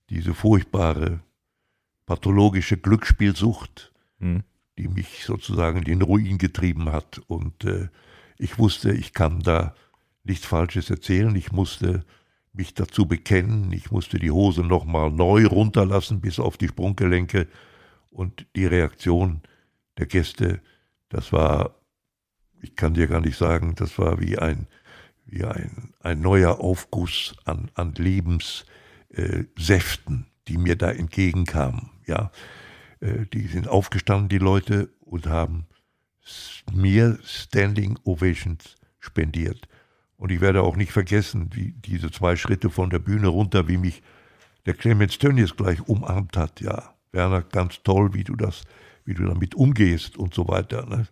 diese 0.09 0.33
furchtbare 0.33 1.19
pathologische 2.05 2.77
Glücksspielsucht, 2.77 3.91
mhm. 4.19 4.43
die 4.77 4.87
mich 4.87 5.25
sozusagen 5.25 5.79
in 5.79 5.85
den 5.85 6.01
Ruin 6.01 6.37
getrieben 6.37 6.91
hat. 6.91 7.21
Und 7.27 7.65
äh, 7.65 7.89
ich 8.37 8.57
wusste, 8.59 8.91
ich 8.91 9.13
kann 9.13 9.41
da 9.41 9.75
nichts 10.23 10.45
Falsches 10.45 10.89
erzählen. 10.89 11.35
Ich 11.35 11.51
musste 11.51 12.05
mich 12.55 12.73
dazu 12.73 13.05
bekennen. 13.05 13.71
Ich 13.71 13.91
musste 13.91 14.19
die 14.19 14.31
Hose 14.31 14.61
nochmal 14.61 15.11
neu 15.11 15.45
runterlassen 15.45 16.21
bis 16.21 16.39
auf 16.39 16.57
die 16.57 16.67
Sprunggelenke. 16.67 17.47
Und 18.09 18.45
die 18.55 18.65
Reaktion 18.65 19.41
der 19.97 20.05
Gäste, 20.05 20.61
das 21.09 21.33
war, 21.33 21.75
ich 22.61 22.75
kann 22.75 22.93
dir 22.93 23.07
gar 23.07 23.21
nicht 23.21 23.37
sagen, 23.37 23.75
das 23.75 23.97
war 23.99 24.19
wie 24.19 24.37
ein, 24.37 24.67
wie 25.25 25.43
ein, 25.43 25.93
ein 25.99 26.21
neuer 26.21 26.59
Aufguss 26.59 27.35
an, 27.45 27.71
an 27.73 27.93
Lebenssäften, 27.93 30.21
äh, 30.21 30.25
die 30.47 30.57
mir 30.57 30.75
da 30.75 30.91
entgegenkamen. 30.91 31.89
Ja, 32.05 32.31
äh, 32.99 33.25
die 33.33 33.47
sind 33.47 33.67
aufgestanden, 33.67 34.29
die 34.29 34.37
Leute, 34.37 34.89
und 35.01 35.27
haben 35.27 35.65
mir 36.73 37.19
Standing 37.23 37.99
Ovations 38.03 38.75
spendiert. 38.99 39.67
Und 40.17 40.31
ich 40.31 40.41
werde 40.41 40.63
auch 40.63 40.75
nicht 40.75 40.91
vergessen, 40.91 41.49
wie 41.53 41.73
diese 41.73 42.09
zwei 42.11 42.35
Schritte 42.35 42.69
von 42.69 42.89
der 42.89 42.99
Bühne 42.99 43.27
runter, 43.27 43.67
wie 43.67 43.77
mich 43.77 44.01
der 44.65 44.73
Clemens 44.73 45.17
Tönnies 45.17 45.55
gleich 45.55 45.87
umarmt 45.87 46.37
hat. 46.37 46.61
Ja, 46.61 46.95
Werner, 47.11 47.41
ganz 47.41 47.81
toll, 47.83 48.13
wie 48.13 48.23
du 48.23 48.35
das, 48.35 48.63
wie 49.03 49.13
du 49.13 49.25
damit 49.25 49.55
umgehst 49.55 50.17
und 50.17 50.33
so 50.33 50.47
weiter. 50.47 50.85
Ne? 50.85 51.07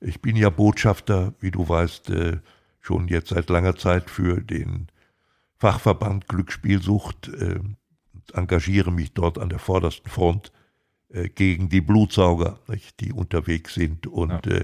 Ich 0.00 0.20
bin 0.20 0.36
ja 0.36 0.50
Botschafter, 0.50 1.34
wie 1.40 1.50
du 1.50 1.68
weißt, 1.68 2.10
äh, 2.10 2.38
schon 2.80 3.08
jetzt 3.08 3.28
seit 3.28 3.50
langer 3.50 3.76
Zeit 3.76 4.10
für 4.10 4.40
den 4.40 4.88
Fachverband 5.58 6.26
Glücksspielsucht, 6.26 7.28
äh, 7.28 7.60
engagiere 8.32 8.90
mich 8.90 9.12
dort 9.12 9.38
an 9.38 9.48
der 9.50 9.58
vordersten 9.58 10.10
Front 10.10 10.52
äh, 11.10 11.28
gegen 11.28 11.68
die 11.68 11.80
Blutsauger, 11.80 12.58
nicht, 12.66 13.00
die 13.00 13.12
unterwegs 13.12 13.74
sind 13.74 14.06
und 14.06 14.46
ja. 14.46 14.60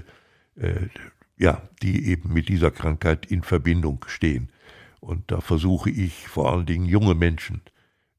Ja, 1.37 1.61
die 1.81 2.07
eben 2.07 2.33
mit 2.33 2.49
dieser 2.49 2.71
Krankheit 2.71 3.25
in 3.27 3.43
Verbindung 3.43 4.03
stehen. 4.07 4.49
Und 4.99 5.31
da 5.31 5.41
versuche 5.41 5.89
ich 5.89 6.27
vor 6.27 6.51
allen 6.51 6.65
Dingen 6.65 6.85
junge 6.85 7.13
Menschen 7.13 7.61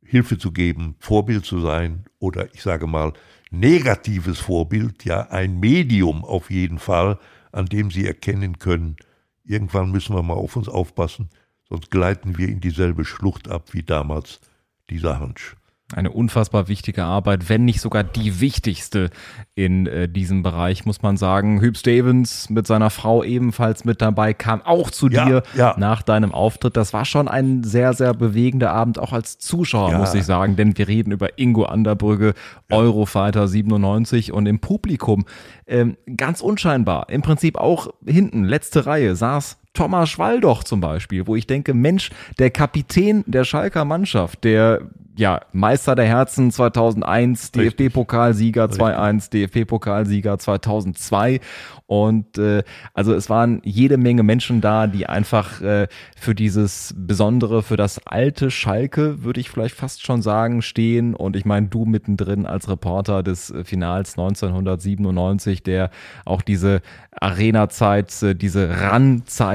Hilfe 0.08 0.38
zu 0.38 0.52
geben, 0.52 0.96
Vorbild 1.00 1.44
zu 1.44 1.60
sein 1.60 2.06
oder 2.18 2.54
ich 2.54 2.62
sage 2.62 2.86
mal 2.86 3.12
negatives 3.50 4.38
Vorbild, 4.38 5.04
ja 5.04 5.28
ein 5.28 5.60
Medium 5.60 6.24
auf 6.24 6.50
jeden 6.50 6.78
Fall, 6.78 7.18
an 7.52 7.66
dem 7.66 7.90
sie 7.90 8.06
erkennen 8.06 8.58
können, 8.58 8.96
irgendwann 9.44 9.90
müssen 9.90 10.16
wir 10.16 10.22
mal 10.22 10.34
auf 10.34 10.56
uns 10.56 10.68
aufpassen, 10.68 11.28
sonst 11.68 11.90
gleiten 11.90 12.38
wir 12.38 12.48
in 12.48 12.60
dieselbe 12.60 13.04
Schlucht 13.04 13.48
ab 13.48 13.74
wie 13.74 13.82
damals 13.82 14.40
dieser 14.88 15.20
Hansch. 15.20 15.57
Eine 15.94 16.10
unfassbar 16.10 16.68
wichtige 16.68 17.04
Arbeit, 17.04 17.48
wenn 17.48 17.64
nicht 17.64 17.80
sogar 17.80 18.04
die 18.04 18.40
wichtigste 18.40 19.08
in 19.54 19.86
äh, 19.86 20.06
diesem 20.06 20.42
Bereich, 20.42 20.84
muss 20.84 21.00
man 21.00 21.16
sagen. 21.16 21.62
Hüb 21.62 21.78
Stevens 21.78 22.50
mit 22.50 22.66
seiner 22.66 22.90
Frau 22.90 23.24
ebenfalls 23.24 23.86
mit 23.86 24.02
dabei, 24.02 24.34
kam 24.34 24.60
auch 24.60 24.90
zu 24.90 25.08
ja, 25.08 25.24
dir 25.24 25.42
ja. 25.56 25.74
nach 25.78 26.02
deinem 26.02 26.32
Auftritt. 26.34 26.76
Das 26.76 26.92
war 26.92 27.06
schon 27.06 27.26
ein 27.26 27.64
sehr, 27.64 27.94
sehr 27.94 28.12
bewegender 28.12 28.70
Abend, 28.70 28.98
auch 28.98 29.14
als 29.14 29.38
Zuschauer, 29.38 29.92
ja. 29.92 29.98
muss 29.98 30.12
ich 30.12 30.26
sagen, 30.26 30.56
denn 30.56 30.76
wir 30.76 30.88
reden 30.88 31.10
über 31.10 31.38
Ingo 31.38 31.64
Anderbrügge, 31.64 32.34
Eurofighter 32.70 33.48
97 33.48 34.30
und 34.30 34.44
im 34.44 34.58
Publikum 34.58 35.24
ähm, 35.66 35.96
ganz 36.18 36.42
unscheinbar, 36.42 37.08
im 37.08 37.22
Prinzip 37.22 37.56
auch 37.56 37.88
hinten, 38.04 38.44
letzte 38.44 38.84
Reihe, 38.84 39.16
saß 39.16 39.56
Thomas 39.74 40.10
Schwaldoch 40.10 40.64
zum 40.64 40.80
Beispiel, 40.80 41.26
wo 41.26 41.36
ich 41.36 41.46
denke, 41.46 41.74
Mensch, 41.74 42.10
der 42.38 42.50
Kapitän 42.50 43.24
der 43.26 43.44
Schalker 43.44 43.84
Mannschaft, 43.84 44.44
der 44.44 44.82
ja, 45.16 45.40
Meister 45.52 45.96
der 45.96 46.06
Herzen 46.06 46.52
2001, 46.52 47.50
DFB-Pokalsieger 47.50 48.66
2-1, 48.66 49.30
DFB-Pokalsieger 49.30 50.38
2002 50.38 51.40
und 51.88 52.36
äh, 52.36 52.64
also 52.92 53.14
es 53.14 53.30
waren 53.30 53.62
jede 53.64 53.96
Menge 53.96 54.22
Menschen 54.22 54.60
da, 54.60 54.86
die 54.86 55.06
einfach 55.06 55.62
äh, 55.62 55.88
für 56.18 56.34
dieses 56.34 56.94
Besondere, 56.94 57.62
für 57.62 57.78
das 57.78 58.06
alte 58.06 58.50
Schalke, 58.50 59.24
würde 59.24 59.40
ich 59.40 59.48
vielleicht 59.48 59.74
fast 59.74 60.04
schon 60.04 60.20
sagen, 60.20 60.60
stehen. 60.60 61.14
Und 61.14 61.34
ich 61.34 61.46
meine, 61.46 61.68
du 61.68 61.86
mittendrin 61.86 62.44
als 62.44 62.68
Reporter 62.68 63.22
des 63.22 63.50
äh, 63.50 63.64
Finals 63.64 64.18
1997, 64.18 65.62
der 65.62 65.90
auch 66.26 66.42
diese 66.42 66.82
Arena-Zeit, 67.10 68.22
äh, 68.22 68.34
diese 68.34 68.82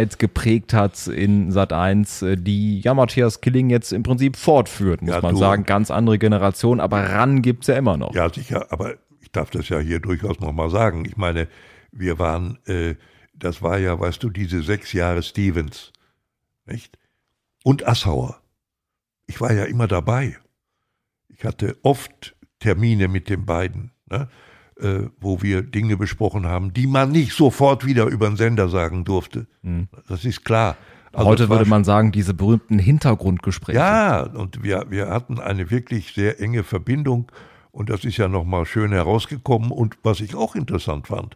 Run-Zeit 0.03 0.19
geprägt 0.19 0.73
hat 0.73 1.07
in 1.07 1.51
Sat 1.51 1.73
1, 1.73 2.21
äh, 2.21 2.35
die 2.37 2.81
ja 2.81 2.93
Matthias 2.93 3.41
Killing 3.41 3.69
jetzt 3.69 3.91
im 3.93 4.03
Prinzip 4.03 4.35
fortführt, 4.35 5.01
muss 5.01 5.15
ja, 5.15 5.21
man 5.21 5.35
sagen. 5.35 5.63
Ganz 5.63 5.91
andere 5.91 6.19
Generation, 6.19 6.79
aber 6.79 7.19
Run 7.19 7.41
gibt's 7.41 7.67
ja 7.67 7.75
immer 7.75 7.97
noch. 7.97 8.13
Ja, 8.13 8.31
sicher, 8.31 8.71
aber 8.71 8.95
ich 9.21 9.31
darf 9.31 9.49
das 9.49 9.69
ja 9.69 9.79
hier 9.79 9.99
durchaus 9.99 10.39
nochmal 10.39 10.69
sagen. 10.69 11.05
Ich 11.05 11.17
meine, 11.17 11.47
wir 11.91 12.19
waren, 12.19 12.59
äh, 12.65 12.95
das 13.33 13.61
war 13.61 13.77
ja, 13.77 13.99
weißt 13.99 14.21
du, 14.23 14.29
diese 14.29 14.61
sechs 14.61 14.93
Jahre 14.93 15.23
Stevens, 15.23 15.91
nicht? 16.65 16.97
Und 17.63 17.87
Assauer. 17.87 18.41
Ich 19.25 19.39
war 19.39 19.53
ja 19.53 19.63
immer 19.65 19.87
dabei. 19.87 20.37
Ich 21.29 21.45
hatte 21.45 21.77
oft 21.81 22.35
Termine 22.59 23.07
mit 23.07 23.29
den 23.29 23.45
beiden, 23.45 23.91
ne? 24.09 24.27
Äh, 24.79 25.09
wo 25.19 25.41
wir 25.41 25.61
Dinge 25.61 25.97
besprochen 25.97 26.45
haben, 26.45 26.73
die 26.73 26.87
man 26.87 27.11
nicht 27.11 27.33
sofort 27.33 27.85
wieder 27.85 28.05
über 28.05 28.27
den 28.27 28.37
Sender 28.37 28.69
sagen 28.69 29.05
durfte. 29.05 29.47
Mhm. 29.61 29.87
Das 30.07 30.25
ist 30.25 30.43
klar. 30.43 30.77
Also 31.11 31.29
Heute 31.29 31.49
würde 31.49 31.65
man 31.65 31.83
sagen, 31.83 32.11
diese 32.11 32.33
berühmten 32.33 32.79
Hintergrundgespräche. 32.79 33.77
Ja, 33.77 34.23
und 34.23 34.63
wir, 34.63 34.85
wir 34.89 35.09
hatten 35.09 35.39
eine 35.39 35.69
wirklich 35.69 36.13
sehr 36.13 36.41
enge 36.41 36.63
Verbindung 36.63 37.31
und 37.71 37.89
das 37.89 38.03
ist 38.03 38.17
ja 38.17 38.27
nochmal 38.27 38.65
schön 38.65 38.91
herausgekommen. 38.91 39.71
Und 39.71 39.97
was 40.03 40.21
ich 40.21 40.35
auch 40.35 40.55
interessant 40.55 41.07
fand, 41.07 41.35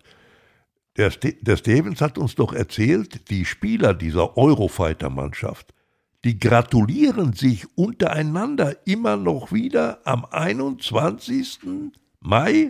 der, 0.97 1.11
der 1.41 1.57
Stevens 1.57 2.01
hat 2.01 2.17
uns 2.17 2.35
doch 2.35 2.53
erzählt, 2.53 3.29
die 3.29 3.45
Spieler 3.45 3.93
dieser 3.93 4.35
Eurofighter-Mannschaft, 4.35 5.73
die 6.23 6.39
gratulieren 6.39 7.33
sich 7.33 7.65
untereinander 7.75 8.75
immer 8.87 9.15
noch 9.15 9.51
wieder 9.51 9.99
am 10.05 10.25
21. 10.25 11.59
Mai, 12.19 12.69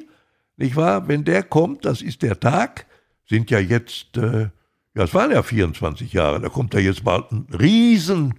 nicht 0.58 0.76
wahr? 0.76 1.08
Wenn 1.08 1.24
der 1.24 1.44
kommt, 1.44 1.86
das 1.86 2.02
ist 2.02 2.22
der 2.22 2.40
Tag, 2.40 2.86
sind 3.26 3.52
ja 3.52 3.60
jetzt, 3.60 4.18
äh, 4.18 4.50
ja, 4.96 5.04
es 5.04 5.14
waren 5.14 5.32
ja 5.32 5.44
24 5.44 6.14
Jahre, 6.14 6.40
da 6.40 6.50
kommt 6.50 6.74
ja 6.74 6.80
jetzt 6.80 7.04
bald 7.04 7.32
ein 7.32 7.48
riesen 7.58 8.34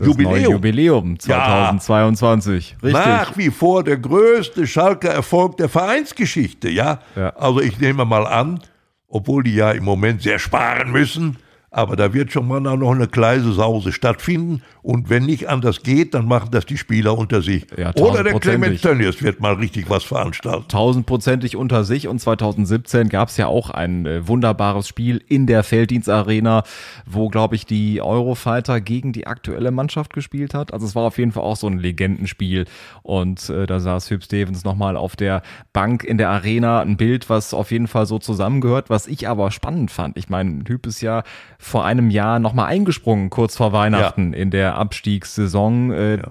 das 0.00 0.08
Jubiläum. 0.08 0.52
Jubiläum 0.52 1.18
2022. 1.18 2.70
Ja, 2.70 2.76
Richtig. 2.82 3.04
Nach 3.04 3.36
wie 3.36 3.50
vor 3.50 3.84
der 3.84 3.98
größte 3.98 4.66
Schalker 4.66 5.10
Erfolg 5.10 5.58
der 5.58 5.68
Vereinsgeschichte, 5.68 6.70
ja? 6.70 7.00
ja. 7.14 7.30
Also 7.36 7.60
ich 7.60 7.78
nehme 7.78 8.06
mal 8.06 8.26
an, 8.26 8.60
obwohl 9.08 9.42
die 9.42 9.54
ja 9.54 9.72
im 9.72 9.84
Moment 9.84 10.22
sehr 10.22 10.38
sparen 10.38 10.90
müssen, 10.90 11.36
aber 11.72 11.94
da 11.94 12.12
wird 12.12 12.32
schon 12.32 12.48
mal 12.48 12.60
noch 12.60 12.90
eine 12.90 13.06
kleine 13.06 13.52
Sause 13.52 13.92
stattfinden. 13.92 14.62
Und 14.82 15.08
wenn 15.08 15.26
nicht 15.26 15.48
anders 15.48 15.82
geht, 15.82 16.14
dann 16.14 16.26
machen 16.26 16.48
das 16.50 16.66
die 16.66 16.76
Spieler 16.76 17.16
unter 17.16 17.42
sich. 17.42 17.66
Ja, 17.76 17.94
Oder 17.94 18.24
der 18.24 18.40
Clement 18.40 18.82
Tönnies 18.82 19.22
wird 19.22 19.40
mal 19.40 19.54
richtig 19.54 19.88
was 19.88 20.02
veranstalten. 20.02 20.64
Tausendprozentig 20.68 21.54
unter 21.54 21.84
sich. 21.84 22.08
Und 22.08 22.18
2017 22.18 23.08
gab 23.08 23.28
es 23.28 23.36
ja 23.36 23.46
auch 23.46 23.70
ein 23.70 24.06
äh, 24.06 24.26
wunderbares 24.26 24.88
Spiel 24.88 25.22
in 25.28 25.46
der 25.46 25.62
Felddienstarena, 25.62 26.64
wo, 27.06 27.28
glaube 27.28 27.54
ich, 27.54 27.66
die 27.66 28.02
Eurofighter 28.02 28.80
gegen 28.80 29.12
die 29.12 29.28
aktuelle 29.28 29.70
Mannschaft 29.70 30.12
gespielt 30.12 30.54
hat. 30.54 30.72
Also 30.72 30.86
es 30.86 30.96
war 30.96 31.04
auf 31.04 31.18
jeden 31.18 31.30
Fall 31.30 31.44
auch 31.44 31.56
so 31.56 31.68
ein 31.68 31.78
Legendenspiel. 31.78 32.64
Und 33.02 33.48
äh, 33.48 33.66
da 33.66 33.78
saß 33.78 34.10
Hüb 34.10 34.24
Stevens 34.24 34.64
nochmal 34.64 34.96
auf 34.96 35.14
der 35.14 35.42
Bank 35.72 36.02
in 36.02 36.18
der 36.18 36.30
Arena. 36.30 36.80
Ein 36.80 36.96
Bild, 36.96 37.30
was 37.30 37.54
auf 37.54 37.70
jeden 37.70 37.86
Fall 37.86 38.06
so 38.06 38.18
zusammengehört, 38.18 38.90
was 38.90 39.06
ich 39.06 39.28
aber 39.28 39.52
spannend 39.52 39.92
fand. 39.92 40.16
Ich 40.16 40.28
meine, 40.28 40.64
Hüb 40.66 40.86
ist 40.86 41.00
ja 41.00 41.22
vor 41.60 41.84
einem 41.84 42.10
Jahr 42.10 42.38
nochmal 42.38 42.66
eingesprungen, 42.66 43.28
kurz 43.28 43.56
vor 43.56 43.72
Weihnachten 43.72 44.32
ja. 44.32 44.38
in 44.38 44.50
der 44.50 44.76
Abstiegssaison 44.76 45.92
äh, 45.92 46.16
ja. 46.16 46.30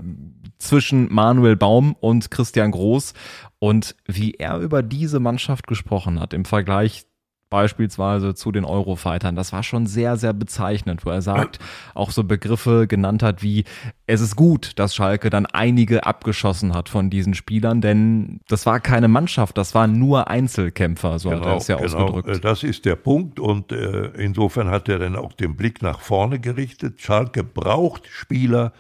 zwischen 0.58 1.14
Manuel 1.14 1.56
Baum 1.56 1.96
und 2.00 2.32
Christian 2.32 2.72
Groß. 2.72 3.14
Und 3.60 3.96
wie 4.06 4.32
er 4.34 4.58
über 4.58 4.82
diese 4.82 5.20
Mannschaft 5.20 5.68
gesprochen 5.68 6.20
hat 6.20 6.34
im 6.34 6.46
Vergleich 6.46 7.06
beispielsweise 7.50 8.36
zu 8.36 8.52
den 8.52 8.64
Eurofightern. 8.64 9.36
Das 9.36 9.52
war 9.54 9.64
schon 9.64 9.88
sehr, 9.88 10.18
sehr 10.18 10.34
bezeichnend, 10.34 11.06
wo 11.06 11.10
er 11.10 11.22
sagt, 11.22 11.60
auch 11.96 12.12
so 12.12 12.24
Begriffe 12.24 12.88
genannt 12.88 13.24
hat 13.24 13.42
wie, 13.42 13.66
es 14.06 14.22
ist 14.22 14.36
gut, 14.36 14.78
dass 14.78 14.94
Schalke 14.94 15.30
dann 15.30 15.46
einige 15.48 16.06
abgeschossen 16.06 16.74
hat 16.74 16.90
von 16.90 17.10
diesen 17.10 17.34
Spielern, 17.34 17.82
denn 17.82 18.42
das 18.48 18.66
war 18.66 18.80
keine 18.80 19.08
Mannschaft, 19.08 19.58
das 19.58 19.74
waren 19.74 19.98
nur 19.98 20.28
Einzelkämpfer, 20.28 21.20
so 21.20 21.30
genau, 21.30 21.42
hat 21.42 21.48
er 21.48 21.58
es 21.58 21.68
ja 21.68 21.76
genau. 21.78 21.98
ausgedrückt. 22.06 22.30
Äh, 22.30 22.40
das 22.40 22.64
ist 22.64 22.86
der 22.86 22.96
Punkt 22.96 23.40
und 23.40 23.72
äh, 23.72 24.08
insofern 24.18 24.70
hat 24.70 24.88
er 24.88 25.00
dann 25.00 25.16
auch 25.16 25.34
den 25.34 25.56
Blick 25.56 25.82
nach 25.82 26.00
vorne 26.00 26.40
gerichtet. 26.40 27.02
Schalke 27.02 27.44
braucht 27.44 28.08
Spieler, 28.08 28.74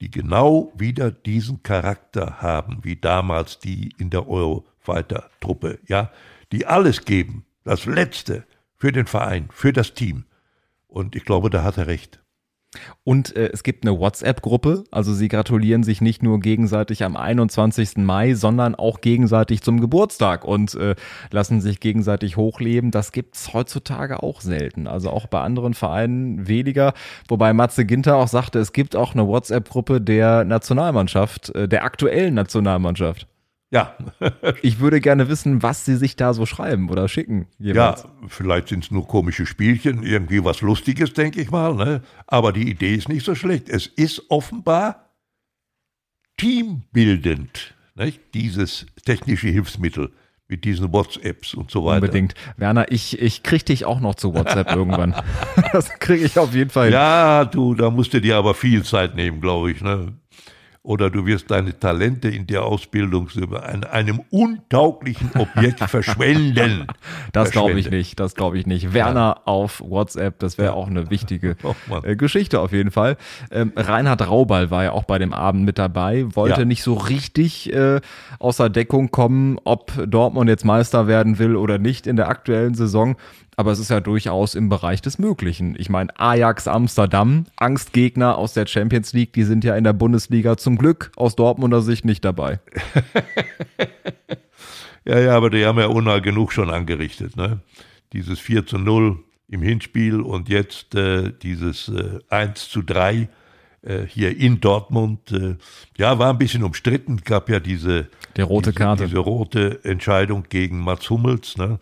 die 0.00 0.10
genau 0.10 0.72
wieder 0.76 1.10
diesen 1.10 1.62
Charakter 1.62 2.40
haben, 2.40 2.80
wie 2.82 2.96
damals 2.96 3.58
die 3.58 3.92
in 3.98 4.10
der 4.10 4.28
Eurofighter-Truppe, 4.28 5.80
ja, 5.86 6.10
die 6.52 6.66
alles 6.66 7.04
geben, 7.04 7.44
das 7.68 7.84
Letzte 7.84 8.44
für 8.76 8.92
den 8.92 9.06
Verein, 9.06 9.48
für 9.52 9.74
das 9.74 9.92
Team. 9.92 10.24
Und 10.86 11.14
ich 11.14 11.26
glaube, 11.26 11.50
da 11.50 11.62
hat 11.62 11.76
er 11.76 11.86
recht. 11.86 12.18
Und 13.04 13.36
äh, 13.36 13.50
es 13.52 13.62
gibt 13.62 13.86
eine 13.86 13.98
WhatsApp-Gruppe, 13.98 14.84
also 14.90 15.12
sie 15.12 15.28
gratulieren 15.28 15.82
sich 15.82 16.00
nicht 16.00 16.22
nur 16.22 16.40
gegenseitig 16.40 17.02
am 17.02 17.16
21. 17.16 17.96
Mai, 17.98 18.34
sondern 18.34 18.74
auch 18.74 19.00
gegenseitig 19.00 19.62
zum 19.62 19.80
Geburtstag 19.80 20.44
und 20.44 20.74
äh, 20.74 20.94
lassen 21.30 21.60
sich 21.60 21.80
gegenseitig 21.80 22.36
hochleben. 22.36 22.90
Das 22.90 23.12
gibt's 23.12 23.52
heutzutage 23.52 24.22
auch 24.22 24.40
selten. 24.40 24.86
Also 24.86 25.10
auch 25.10 25.26
bei 25.26 25.40
anderen 25.40 25.74
Vereinen 25.74 26.48
weniger. 26.48 26.94
Wobei 27.26 27.52
Matze 27.52 27.84
Ginter 27.84 28.16
auch 28.16 28.28
sagte, 28.28 28.58
es 28.58 28.72
gibt 28.72 28.96
auch 28.96 29.14
eine 29.14 29.26
WhatsApp-Gruppe 29.26 30.00
der 30.00 30.44
Nationalmannschaft, 30.44 31.54
äh, 31.54 31.68
der 31.68 31.84
aktuellen 31.84 32.34
Nationalmannschaft. 32.34 33.26
Ja. 33.70 33.96
ich 34.62 34.80
würde 34.80 35.00
gerne 35.00 35.28
wissen, 35.28 35.62
was 35.62 35.84
Sie 35.84 35.96
sich 35.96 36.16
da 36.16 36.32
so 36.32 36.46
schreiben 36.46 36.88
oder 36.88 37.08
schicken. 37.08 37.46
Jeweils. 37.58 38.02
Ja, 38.04 38.10
vielleicht 38.28 38.68
sind 38.68 38.84
es 38.84 38.90
nur 38.90 39.06
komische 39.06 39.46
Spielchen, 39.46 40.02
irgendwie 40.02 40.44
was 40.44 40.60
Lustiges, 40.60 41.12
denke 41.12 41.40
ich 41.40 41.50
mal. 41.50 41.74
Ne? 41.74 42.02
Aber 42.26 42.52
die 42.52 42.70
Idee 42.70 42.94
ist 42.94 43.08
nicht 43.08 43.24
so 43.24 43.34
schlecht. 43.34 43.68
Es 43.68 43.86
ist 43.86 44.30
offenbar 44.30 45.08
teambildend, 46.38 47.74
nicht? 47.94 48.20
dieses 48.32 48.86
technische 49.04 49.48
Hilfsmittel 49.48 50.12
mit 50.48 50.64
diesen 50.64 50.92
WhatsApps 50.92 51.52
und 51.52 51.70
so 51.70 51.84
weiter. 51.84 51.96
Unbedingt. 51.96 52.34
Werner, 52.56 52.90
ich, 52.90 53.20
ich 53.20 53.42
krieg 53.42 53.66
dich 53.66 53.84
auch 53.84 54.00
noch 54.00 54.14
zu 54.14 54.34
WhatsApp 54.34 54.74
irgendwann. 54.74 55.14
das 55.72 55.90
kriege 55.98 56.24
ich 56.24 56.38
auf 56.38 56.54
jeden 56.54 56.70
Fall. 56.70 56.90
Ja, 56.90 57.44
du, 57.44 57.74
da 57.74 57.90
musst 57.90 58.14
du 58.14 58.20
dir 58.20 58.36
aber 58.36 58.54
viel 58.54 58.82
Zeit 58.82 59.14
nehmen, 59.14 59.42
glaube 59.42 59.70
ich. 59.70 59.82
Ne? 59.82 60.14
Oder 60.82 61.10
du 61.10 61.26
wirst 61.26 61.50
deine 61.50 61.78
Talente 61.78 62.28
in 62.28 62.46
der 62.46 62.64
Ausbildung 62.64 63.28
an 63.52 63.84
einem 63.84 64.20
untauglichen 64.30 65.30
Objekt 65.34 65.80
verschwenden. 65.88 66.86
Das 67.32 67.50
glaube 67.50 67.78
ich 67.78 67.90
nicht, 67.90 68.18
das 68.20 68.34
glaube 68.34 68.58
ich 68.58 68.66
nicht. 68.66 68.94
Werner 68.94 69.34
ja. 69.36 69.42
auf 69.44 69.82
WhatsApp, 69.84 70.38
das 70.38 70.56
wäre 70.56 70.68
ja. 70.68 70.74
auch 70.74 70.86
eine 70.86 71.10
wichtige 71.10 71.56
oh, 71.62 71.74
Geschichte 72.16 72.60
auf 72.60 72.72
jeden 72.72 72.90
Fall. 72.90 73.16
Ähm, 73.50 73.72
Reinhard 73.76 74.26
Raubal 74.28 74.70
war 74.70 74.84
ja 74.84 74.92
auch 74.92 75.04
bei 75.04 75.18
dem 75.18 75.32
Abend 75.32 75.64
mit 75.64 75.78
dabei, 75.78 76.24
wollte 76.34 76.60
ja. 76.60 76.64
nicht 76.64 76.82
so 76.82 76.94
richtig 76.94 77.72
äh, 77.72 78.00
außer 78.38 78.70
Deckung 78.70 79.10
kommen, 79.10 79.58
ob 79.64 79.92
Dortmund 80.06 80.48
jetzt 80.48 80.64
Meister 80.64 81.06
werden 81.06 81.38
will 81.38 81.56
oder 81.56 81.78
nicht 81.78 82.06
in 82.06 82.16
der 82.16 82.28
aktuellen 82.28 82.74
Saison 82.74 83.16
aber 83.58 83.72
es 83.72 83.80
ist 83.80 83.90
ja 83.90 83.98
durchaus 83.98 84.54
im 84.54 84.68
Bereich 84.68 85.02
des 85.02 85.18
Möglichen. 85.18 85.74
Ich 85.76 85.90
meine, 85.90 86.16
Ajax 86.16 86.68
Amsterdam, 86.68 87.46
Angstgegner 87.56 88.38
aus 88.38 88.52
der 88.52 88.68
Champions 88.68 89.12
League, 89.14 89.32
die 89.32 89.42
sind 89.42 89.64
ja 89.64 89.74
in 89.74 89.82
der 89.82 89.94
Bundesliga 89.94 90.56
zum 90.56 90.78
Glück 90.78 91.10
aus 91.16 91.34
Dortmunder 91.34 91.82
Sicht 91.82 92.04
nicht 92.04 92.24
dabei. 92.24 92.60
ja, 95.04 95.18
ja, 95.18 95.36
aber 95.36 95.50
die 95.50 95.66
haben 95.66 95.76
ja 95.80 95.86
unnah 95.86 96.20
genug 96.20 96.52
schon 96.52 96.70
angerichtet. 96.70 97.36
Ne? 97.36 97.58
Dieses 98.12 98.38
4 98.38 98.64
zu 98.64 98.78
0 98.78 99.18
im 99.48 99.62
Hinspiel 99.62 100.20
und 100.20 100.48
jetzt 100.48 100.94
äh, 100.94 101.32
dieses 101.42 101.88
äh, 101.88 102.20
1 102.28 102.68
zu 102.68 102.82
3 102.82 103.28
äh, 103.82 104.02
hier 104.06 104.38
in 104.38 104.60
Dortmund. 104.60 105.32
Äh, 105.32 105.56
ja, 105.96 106.16
war 106.20 106.30
ein 106.30 106.38
bisschen 106.38 106.62
umstritten, 106.62 107.22
gab 107.24 107.48
ja 107.48 107.58
diese, 107.58 108.06
Der 108.36 108.44
rote 108.44 108.70
diese, 108.70 108.78
Karte. 108.84 109.06
diese 109.06 109.18
rote 109.18 109.80
Entscheidung 109.82 110.44
gegen 110.48 110.78
Mats 110.78 111.10
Hummels. 111.10 111.56
Ne? 111.56 111.80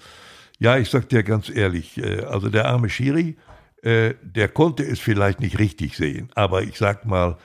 Ja, 0.59 0.79
ich 0.79 0.89
sag 0.89 1.09
dir 1.09 1.23
ganz 1.23 1.51
ehrlich, 1.51 1.99
äh, 1.99 2.23
also 2.25 2.49
der 2.49 2.67
arme 2.67 2.89
Schiri, 2.89 3.37
äh, 3.83 4.15
der 4.23 4.49
konnte 4.49 4.85
es 4.85 5.01
vielleicht 5.01 5.41
nicht 5.41 5.59
richtig 5.59 5.97
sehen, 5.97 6.31
aber 6.35 6.63
ich 6.63 6.79
sag 6.79 7.05
mal, 7.05 7.37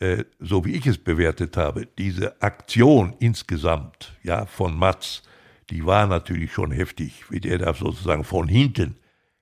äh, 0.00 0.24
so 0.40 0.64
wie 0.64 0.74
ich 0.74 0.86
es 0.86 0.98
bewertet 0.98 1.56
habe, 1.56 1.86
diese 1.98 2.40
Aktion 2.42 3.14
insgesamt, 3.20 4.16
ja, 4.22 4.46
von 4.46 4.76
Mats, 4.76 5.22
die 5.70 5.84
war 5.86 6.06
natürlich 6.06 6.52
schon 6.52 6.70
heftig, 6.72 7.30
wie 7.30 7.40
der 7.40 7.58
da 7.58 7.74
sozusagen 7.74 8.24
von 8.24 8.48
hinten 8.48 8.96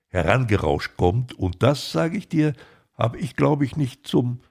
herangerauscht 0.09 0.97
kommt. 0.97 1.33
Und 1.33 1.63
das, 1.63 1.91
sage 1.91 2.17
ich 2.17 2.27
dir, 2.27 2.53
habe 2.97 3.17
ich, 3.17 3.35
glaube 3.35 3.65
ich, 3.65 3.77
nicht 3.77 4.07
zum 4.07 4.41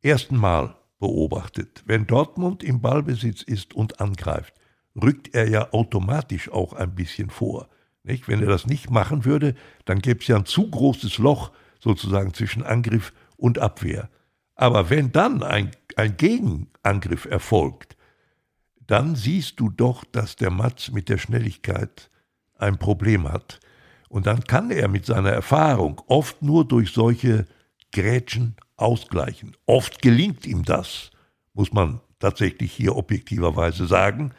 ersten 0.00 0.36
Mal 0.36 0.76
beobachtet. 0.98 1.82
Wenn 1.86 2.06
Dortmund 2.06 2.62
im 2.62 2.80
Ballbesitz 2.80 3.42
ist 3.42 3.74
und 3.74 4.00
angreift, 4.00 4.54
rückt 5.00 5.34
er 5.34 5.48
ja 5.48 5.72
automatisch 5.72 6.50
auch 6.50 6.72
ein 6.72 6.94
bisschen 6.94 7.30
vor. 7.30 7.68
Nicht? 8.08 8.26
Wenn 8.26 8.40
er 8.40 8.48
das 8.48 8.66
nicht 8.66 8.90
machen 8.90 9.24
würde, 9.24 9.54
dann 9.84 10.00
gäbe 10.00 10.20
es 10.20 10.26
ja 10.26 10.36
ein 10.36 10.46
zu 10.46 10.68
großes 10.68 11.18
Loch 11.18 11.52
sozusagen 11.78 12.34
zwischen 12.34 12.64
Angriff 12.64 13.12
und 13.36 13.58
Abwehr. 13.58 14.08
Aber 14.54 14.90
wenn 14.90 15.12
dann 15.12 15.42
ein, 15.42 15.70
ein 15.94 16.16
Gegenangriff 16.16 17.26
erfolgt, 17.26 17.96
dann 18.86 19.14
siehst 19.14 19.60
du 19.60 19.68
doch, 19.68 20.04
dass 20.04 20.36
der 20.36 20.50
Matz 20.50 20.90
mit 20.90 21.08
der 21.08 21.18
Schnelligkeit 21.18 22.10
ein 22.56 22.78
Problem 22.78 23.30
hat. 23.30 23.60
Und 24.08 24.26
dann 24.26 24.42
kann 24.44 24.70
er 24.70 24.88
mit 24.88 25.04
seiner 25.04 25.30
Erfahrung 25.30 26.00
oft 26.06 26.42
nur 26.42 26.66
durch 26.66 26.92
solche 26.92 27.46
Grätschen 27.92 28.56
ausgleichen. 28.76 29.54
Oft 29.66 30.00
gelingt 30.00 30.46
ihm 30.46 30.64
das, 30.64 31.10
muss 31.52 31.72
man 31.72 32.00
tatsächlich 32.18 32.72
hier 32.72 32.96
objektiverweise 32.96 33.86
sagen. 33.86 34.32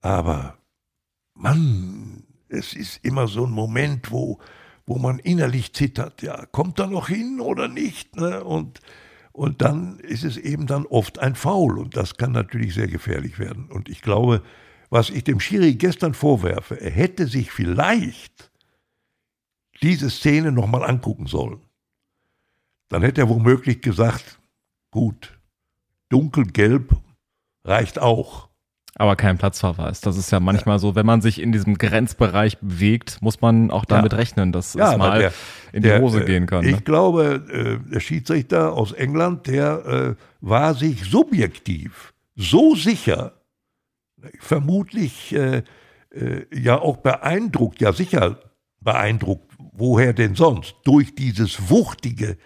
Aber 0.00 0.58
Mann, 1.34 2.24
es 2.48 2.74
ist 2.74 3.04
immer 3.04 3.28
so 3.28 3.46
ein 3.46 3.52
Moment, 3.52 4.10
wo, 4.10 4.38
wo 4.86 4.98
man 4.98 5.18
innerlich 5.18 5.72
zittert. 5.74 6.22
Ja, 6.22 6.46
kommt 6.46 6.78
er 6.78 6.86
noch 6.86 7.08
hin 7.08 7.40
oder 7.40 7.68
nicht? 7.68 8.16
Ne? 8.16 8.42
Und, 8.42 8.80
und 9.32 9.62
dann 9.62 9.98
ist 10.00 10.24
es 10.24 10.36
eben 10.36 10.66
dann 10.66 10.86
oft 10.86 11.18
ein 11.18 11.34
Foul 11.34 11.78
und 11.78 11.96
das 11.96 12.16
kann 12.16 12.32
natürlich 12.32 12.74
sehr 12.74 12.88
gefährlich 12.88 13.38
werden. 13.38 13.70
Und 13.70 13.88
ich 13.88 14.02
glaube, 14.02 14.42
was 14.90 15.10
ich 15.10 15.24
dem 15.24 15.40
Schiri 15.40 15.74
gestern 15.74 16.14
vorwerfe, 16.14 16.80
er 16.80 16.90
hätte 16.90 17.26
sich 17.26 17.50
vielleicht 17.50 18.50
diese 19.82 20.10
Szene 20.10 20.50
nochmal 20.52 20.84
angucken 20.84 21.26
sollen. 21.26 21.60
Dann 22.88 23.02
hätte 23.02 23.20
er 23.20 23.28
womöglich 23.28 23.82
gesagt, 23.82 24.40
gut, 24.90 25.38
dunkelgelb 26.08 26.96
reicht 27.64 27.98
auch. 27.98 28.47
Aber 28.98 29.14
kein 29.14 29.38
Platzverweis. 29.38 30.00
Das 30.00 30.16
ist 30.16 30.32
ja 30.32 30.40
manchmal 30.40 30.74
ja. 30.74 30.78
so, 30.80 30.96
wenn 30.96 31.06
man 31.06 31.20
sich 31.20 31.40
in 31.40 31.52
diesem 31.52 31.78
Grenzbereich 31.78 32.58
bewegt, 32.58 33.18
muss 33.22 33.40
man 33.40 33.70
auch 33.70 33.84
damit 33.84 34.12
ja. 34.12 34.18
rechnen, 34.18 34.50
dass 34.50 34.74
ja, 34.74 34.92
es 34.92 34.98
mal 34.98 35.20
der, 35.20 35.32
in 35.72 35.82
die 35.82 35.88
der, 35.88 36.00
Hose 36.00 36.24
gehen 36.24 36.46
kann. 36.46 36.64
Ich 36.64 36.76
ne? 36.76 36.82
glaube, 36.82 37.42
äh, 37.50 37.92
der 37.92 38.00
Schiedsrichter 38.00 38.72
aus 38.72 38.92
England, 38.92 39.46
der 39.46 39.86
äh, 39.86 40.14
war 40.40 40.74
sich 40.74 41.04
subjektiv 41.04 42.12
so 42.34 42.74
sicher, 42.74 43.34
vermutlich 44.40 45.32
äh, 45.32 45.62
äh, 46.10 46.46
ja 46.52 46.80
auch 46.80 46.98
beeindruckt, 46.98 47.80
ja 47.80 47.92
sicher 47.92 48.40
beeindruckt, 48.80 49.52
woher 49.72 50.12
denn 50.12 50.34
sonst, 50.34 50.74
durch 50.84 51.14
dieses 51.14 51.70
wuchtige, 51.70 52.36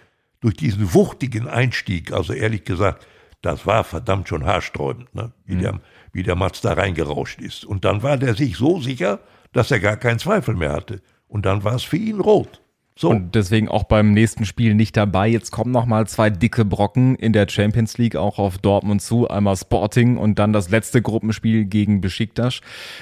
durch 0.40 0.54
diesen 0.54 0.92
wuchtigen 0.92 1.48
Einstieg, 1.48 2.12
also 2.12 2.32
ehrlich 2.32 2.64
gesagt, 2.64 3.06
das 3.42 3.66
war 3.66 3.84
verdammt 3.84 4.28
schon 4.28 4.44
haarsträubend, 4.44 5.14
ne? 5.14 5.32
wie, 5.44 5.56
mhm. 5.56 5.60
der, 5.60 5.80
wie 6.12 6.22
der 6.22 6.36
Mats 6.36 6.60
da 6.60 6.72
reingerauscht 6.72 7.40
ist. 7.40 7.64
Und 7.64 7.84
dann 7.84 8.02
war 8.02 8.16
der 8.16 8.34
sich 8.34 8.56
so 8.56 8.80
sicher, 8.80 9.20
dass 9.52 9.70
er 9.70 9.80
gar 9.80 9.96
keinen 9.96 10.18
Zweifel 10.18 10.54
mehr 10.54 10.72
hatte. 10.72 11.00
Und 11.28 11.46
dann 11.46 11.64
war 11.64 11.74
es 11.74 11.82
für 11.82 11.96
ihn 11.96 12.20
rot. 12.20 12.60
So. 12.94 13.08
Und 13.08 13.34
deswegen 13.34 13.68
auch 13.68 13.84
beim 13.84 14.12
nächsten 14.12 14.44
Spiel 14.44 14.74
nicht 14.74 14.96
dabei. 14.96 15.26
Jetzt 15.26 15.50
kommen 15.50 15.70
noch 15.70 15.86
mal 15.86 16.06
zwei 16.06 16.28
dicke 16.28 16.66
Brocken 16.66 17.16
in 17.16 17.32
der 17.32 17.48
Champions 17.48 17.96
League 17.96 18.16
auch 18.16 18.38
auf 18.38 18.58
Dortmund 18.58 19.00
zu. 19.00 19.28
Einmal 19.28 19.56
Sporting 19.56 20.18
und 20.18 20.38
dann 20.38 20.52
das 20.52 20.68
letzte 20.68 21.00
Gruppenspiel 21.00 21.64
gegen 21.64 22.02
Besiktas. 22.02 22.60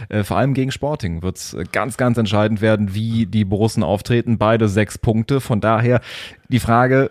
Äh, 0.09 0.23
vor 0.23 0.37
allem 0.37 0.55
gegen 0.55 0.71
Sporting 0.71 1.23
wird 1.23 1.39
es 1.39 1.57
ganz, 1.73 1.97
ganz 1.97 2.19
entscheidend 2.19 2.61
werden, 2.61 2.95
wie 2.95 3.27
die 3.27 3.45
Borussen 3.45 3.83
auftreten. 3.83 4.39
Beide 4.39 4.69
sechs 4.69 4.97
Punkte. 4.97 5.41
Von 5.41 5.61
daher 5.61 6.01
die 6.49 6.61
Frage, 6.61 7.11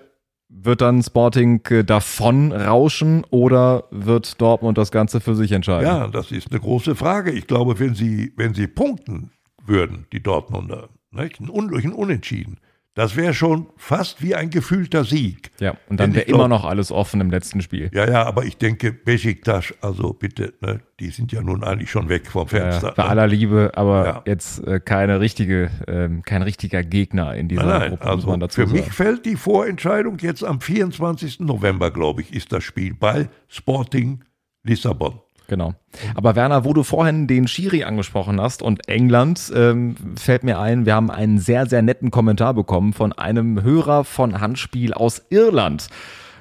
wird 0.50 0.82
dann 0.82 1.02
Sporting 1.02 1.62
äh, 1.70 1.84
davon 1.84 2.52
rauschen 2.52 3.24
oder 3.30 3.86
wird 3.92 4.42
Dortmund 4.42 4.78
das 4.78 4.92
Ganze 4.92 5.22
für 5.22 5.36
sich 5.36 5.52
entscheiden? 5.52 5.88
Ja, 5.88 6.08
das 6.08 6.32
ist 6.32 6.52
eine 6.52 6.60
große 6.60 6.96
Frage. 6.96 7.32
Ich 7.32 7.48
glaube, 7.48 7.80
wenn 7.80 7.94
sie, 7.94 8.34
wenn 8.36 8.54
sie 8.54 8.68
punkten 8.68 9.32
würden, 9.66 10.08
die 10.12 10.22
Dortmunder, 10.22 10.90
nicht? 11.12 11.40
Un 11.40 11.74
ein 11.74 11.94
Unentschieden, 11.94 12.58
das 13.00 13.16
wäre 13.16 13.34
schon 13.34 13.68
fast 13.78 14.22
wie 14.22 14.36
ein 14.36 14.50
gefühlter 14.50 15.06
Sieg. 15.06 15.52
Ja, 15.62 15.78
und 15.88 16.02
dann 16.02 16.14
wäre 16.14 16.26
immer 16.26 16.50
noch 16.50 16.66
alles 16.66 16.92
offen 16.92 17.22
im 17.22 17.32
letzten 17.32 17.62
Spiel. 17.62 17.90
Ja, 17.94 18.06
ja, 18.06 18.26
aber 18.26 18.44
ich 18.44 18.58
denke, 18.58 18.92
Besiktas, 18.92 19.74
also 19.80 20.12
bitte, 20.12 20.54
ne, 20.60 20.82
die 21.00 21.08
sind 21.08 21.32
ja 21.32 21.42
nun 21.42 21.64
eigentlich 21.64 21.90
schon 21.90 22.10
weg 22.10 22.30
vom 22.30 22.50
Fenster. 22.50 22.88
Ja, 22.88 22.94
bei 22.96 23.04
ne? 23.04 23.10
aller 23.10 23.28
Liebe, 23.28 23.72
aber 23.76 24.06
ja. 24.06 24.24
jetzt 24.26 24.68
äh, 24.68 24.82
keine 24.82 25.22
richtige, 25.22 25.70
äh, 25.88 26.10
kein 26.26 26.42
richtiger 26.42 26.84
Gegner 26.84 27.36
in 27.36 27.48
dieser 27.48 27.64
nein, 27.64 27.80
nein, 27.80 27.90
Gruppe, 27.92 28.06
also 28.06 28.38
Für 28.50 28.68
sagen. 28.68 28.74
mich 28.74 28.92
fällt 28.92 29.26
die 29.26 29.38
Vorentscheidung 29.38 30.18
jetzt 30.20 30.44
am 30.44 30.60
24. 30.60 31.40
November, 31.40 31.92
glaube 31.92 32.20
ich, 32.20 32.34
ist 32.34 32.52
das 32.52 32.66
Spiel 32.66 32.94
bei 32.96 33.30
Sporting 33.48 34.26
Lissabon. 34.64 35.22
Genau. 35.50 35.74
Aber 36.16 36.36
Werner, 36.36 36.64
wo 36.64 36.74
du 36.74 36.84
vorhin 36.84 37.28
den 37.28 37.48
Schiri 37.48 37.84
angesprochen 37.84 38.40
hast 38.40 38.62
und 38.62 38.88
England, 38.88 39.52
ähm, 39.54 39.96
fällt 40.16 40.44
mir 40.44 40.60
ein, 40.60 40.86
wir 40.86 40.96
haben 40.96 41.10
einen 41.12 41.40
sehr, 41.40 41.66
sehr 41.66 41.82
netten 41.82 42.12
Kommentar 42.12 42.54
bekommen 42.54 42.94
von 42.94 43.12
einem 43.12 43.62
Hörer 43.64 44.06
von 44.06 44.40
Handspiel 44.40 44.94
aus 44.94 45.24
Irland. 45.30 45.90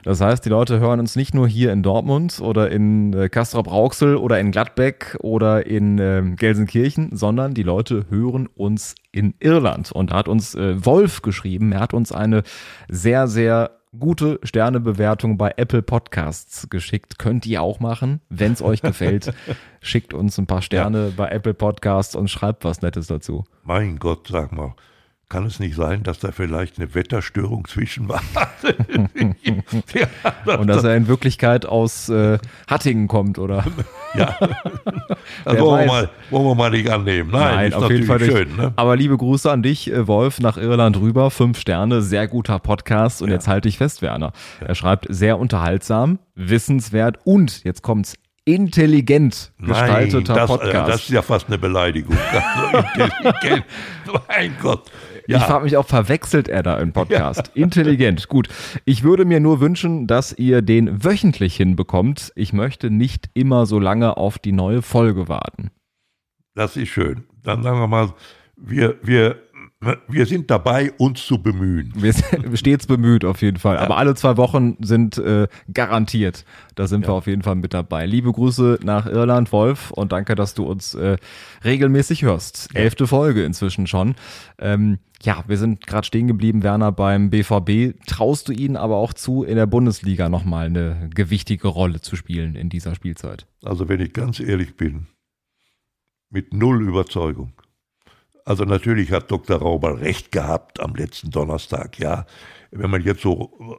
Das 0.04 0.20
heißt, 0.20 0.44
die 0.44 0.50
Leute 0.50 0.78
hören 0.78 1.00
uns 1.00 1.16
nicht 1.16 1.34
nur 1.34 1.48
hier 1.48 1.72
in 1.72 1.82
Dortmund 1.82 2.40
oder 2.40 2.70
in 2.70 3.12
äh, 3.14 3.28
Castrop-Rauxel 3.28 4.16
oder 4.16 4.38
in 4.38 4.52
Gladbeck 4.52 5.16
oder 5.20 5.66
in 5.66 5.98
äh, 5.98 6.22
Gelsenkirchen, 6.36 7.16
sondern 7.16 7.54
die 7.54 7.62
Leute 7.62 8.06
hören 8.10 8.46
uns 8.46 8.94
in 9.10 9.34
Irland. 9.40 9.90
Und 9.90 10.12
da 10.12 10.16
hat 10.16 10.28
uns 10.28 10.54
äh, 10.54 10.84
Wolf 10.84 11.22
geschrieben, 11.22 11.72
er 11.72 11.80
hat 11.80 11.94
uns 11.94 12.12
eine 12.12 12.42
sehr, 12.88 13.26
sehr 13.26 13.77
gute 13.98 14.38
Sternebewertung 14.42 15.38
bei 15.38 15.54
Apple 15.56 15.82
Podcasts 15.82 16.68
geschickt. 16.68 17.18
Könnt 17.18 17.46
ihr 17.46 17.62
auch 17.62 17.80
machen, 17.80 18.20
wenn 18.28 18.52
es 18.52 18.62
euch 18.62 18.82
gefällt. 18.82 19.32
Schickt 19.80 20.14
uns 20.14 20.38
ein 20.38 20.46
paar 20.46 20.62
Sterne 20.62 21.06
ja. 21.06 21.12
bei 21.16 21.28
Apple 21.28 21.54
Podcasts 21.54 22.14
und 22.14 22.28
schreibt 22.28 22.64
was 22.64 22.82
Nettes 22.82 23.06
dazu. 23.06 23.44
Mein 23.64 23.98
Gott, 23.98 24.28
sag 24.28 24.52
mal. 24.52 24.74
Kann 25.30 25.44
es 25.44 25.60
nicht 25.60 25.76
sein, 25.76 26.04
dass 26.04 26.20
da 26.20 26.32
vielleicht 26.32 26.78
eine 26.78 26.94
Wetterstörung 26.94 27.68
zwischen 27.68 28.08
war? 28.08 28.22
und 30.58 30.66
dass 30.66 30.84
er 30.84 30.96
in 30.96 31.06
Wirklichkeit 31.06 31.66
aus 31.66 32.08
äh, 32.08 32.38
Hattingen 32.66 33.08
kommt, 33.08 33.38
oder? 33.38 33.64
ja. 34.14 34.34
Das 35.44 35.60
wollen 35.60 35.86
wir, 35.86 35.86
mal, 35.86 36.10
wollen 36.30 36.44
wir 36.44 36.54
mal 36.54 36.70
nicht 36.70 36.90
annehmen. 36.90 37.30
Nein, 37.30 37.70
Nein 37.70 37.74
auf 37.74 37.90
jeden 37.90 38.06
Fall 38.06 38.20
schön. 38.20 38.56
Ne? 38.56 38.72
Aber 38.76 38.96
liebe 38.96 39.16
Grüße 39.16 39.50
an 39.50 39.62
dich, 39.62 39.90
äh, 39.90 40.06
Wolf, 40.06 40.40
nach 40.40 40.56
Irland 40.56 40.98
rüber. 40.98 41.30
Fünf 41.30 41.58
Sterne, 41.58 42.02
sehr 42.02 42.26
guter 42.28 42.58
Podcast. 42.58 43.22
Und 43.22 43.28
ja. 43.28 43.34
jetzt 43.34 43.48
halte 43.48 43.68
ich 43.68 43.78
fest, 43.78 44.02
Werner. 44.02 44.32
Ja. 44.60 44.68
Er 44.68 44.74
schreibt 44.74 45.06
sehr 45.08 45.38
unterhaltsam, 45.38 46.18
wissenswert 46.34 47.18
und, 47.24 47.64
jetzt 47.64 47.82
kommt's, 47.82 48.14
intelligent 48.48 49.52
gestalteter 49.58 50.34
Nein, 50.34 50.36
das, 50.36 50.46
Podcast. 50.50 50.88
Äh, 50.88 50.90
das 50.90 51.02
ist 51.02 51.10
ja 51.10 51.22
fast 51.22 51.48
eine 51.48 51.58
Beleidigung. 51.58 52.16
Also 52.32 53.62
mein 54.28 54.56
Gott. 54.62 54.90
Ja. 55.26 55.36
Ich 55.36 55.44
frage 55.44 55.64
mich 55.64 55.76
auch, 55.76 55.86
verwechselt 55.86 56.48
er 56.48 56.62
da 56.62 56.78
im 56.78 56.94
Podcast? 56.94 57.50
Ja. 57.54 57.62
Intelligent. 57.62 58.28
Gut. 58.28 58.48
Ich 58.86 59.02
würde 59.02 59.26
mir 59.26 59.40
nur 59.40 59.60
wünschen, 59.60 60.06
dass 60.06 60.32
ihr 60.32 60.62
den 60.62 61.04
wöchentlich 61.04 61.56
hinbekommt. 61.56 62.32
Ich 62.34 62.54
möchte 62.54 62.90
nicht 62.90 63.28
immer 63.34 63.66
so 63.66 63.78
lange 63.78 64.16
auf 64.16 64.38
die 64.38 64.52
neue 64.52 64.80
Folge 64.80 65.28
warten. 65.28 65.70
Das 66.54 66.78
ist 66.78 66.88
schön. 66.88 67.24
Dann 67.42 67.62
sagen 67.62 67.78
wir 67.78 67.86
mal, 67.86 68.14
wir, 68.56 68.96
wir 69.02 69.36
wir 70.08 70.26
sind 70.26 70.50
dabei, 70.50 70.92
uns 70.98 71.24
zu 71.24 71.40
bemühen. 71.40 71.92
Wir 71.94 72.12
sind 72.12 72.58
stets 72.58 72.86
bemüht, 72.86 73.24
auf 73.24 73.42
jeden 73.42 73.58
Fall. 73.58 73.76
Ja. 73.76 73.82
Aber 73.82 73.96
alle 73.96 74.16
zwei 74.16 74.36
Wochen 74.36 74.76
sind 74.80 75.18
äh, 75.18 75.46
garantiert. 75.72 76.44
Da 76.74 76.88
sind 76.88 77.02
ja. 77.02 77.08
wir 77.08 77.14
auf 77.14 77.28
jeden 77.28 77.42
Fall 77.42 77.54
mit 77.54 77.74
dabei. 77.74 78.04
Liebe 78.04 78.32
Grüße 78.32 78.80
nach 78.82 79.06
Irland, 79.06 79.52
Wolf, 79.52 79.92
und 79.92 80.10
danke, 80.10 80.34
dass 80.34 80.54
du 80.54 80.64
uns 80.64 80.94
äh, 80.94 81.16
regelmäßig 81.64 82.22
hörst. 82.22 82.70
Ja. 82.74 82.80
Elfte 82.80 83.06
Folge 83.06 83.44
inzwischen 83.44 83.86
schon. 83.86 84.16
Ähm, 84.58 84.98
ja, 85.22 85.44
wir 85.46 85.58
sind 85.58 85.86
gerade 85.86 86.06
stehen 86.06 86.26
geblieben, 86.26 86.64
Werner, 86.64 86.90
beim 86.90 87.30
BVB. 87.30 88.04
Traust 88.06 88.48
du 88.48 88.52
ihnen 88.52 88.76
aber 88.76 88.96
auch 88.96 89.12
zu, 89.12 89.44
in 89.44 89.56
der 89.56 89.66
Bundesliga 89.66 90.28
nochmal 90.28 90.66
eine 90.66 91.08
gewichtige 91.14 91.68
Rolle 91.68 92.00
zu 92.00 92.16
spielen 92.16 92.56
in 92.56 92.68
dieser 92.68 92.96
Spielzeit? 92.96 93.46
Also, 93.64 93.88
wenn 93.88 94.00
ich 94.00 94.12
ganz 94.12 94.40
ehrlich 94.40 94.76
bin, 94.76 95.06
mit 96.30 96.52
null 96.52 96.82
Überzeugung. 96.82 97.52
Also 98.48 98.64
natürlich 98.64 99.12
hat 99.12 99.30
Dr. 99.30 99.58
Rauber 99.58 100.00
recht 100.00 100.32
gehabt 100.32 100.80
am 100.80 100.94
letzten 100.94 101.30
Donnerstag, 101.30 101.98
ja. 101.98 102.24
Wenn 102.70 102.90
man 102.90 103.02
jetzt 103.02 103.20
so 103.20 103.78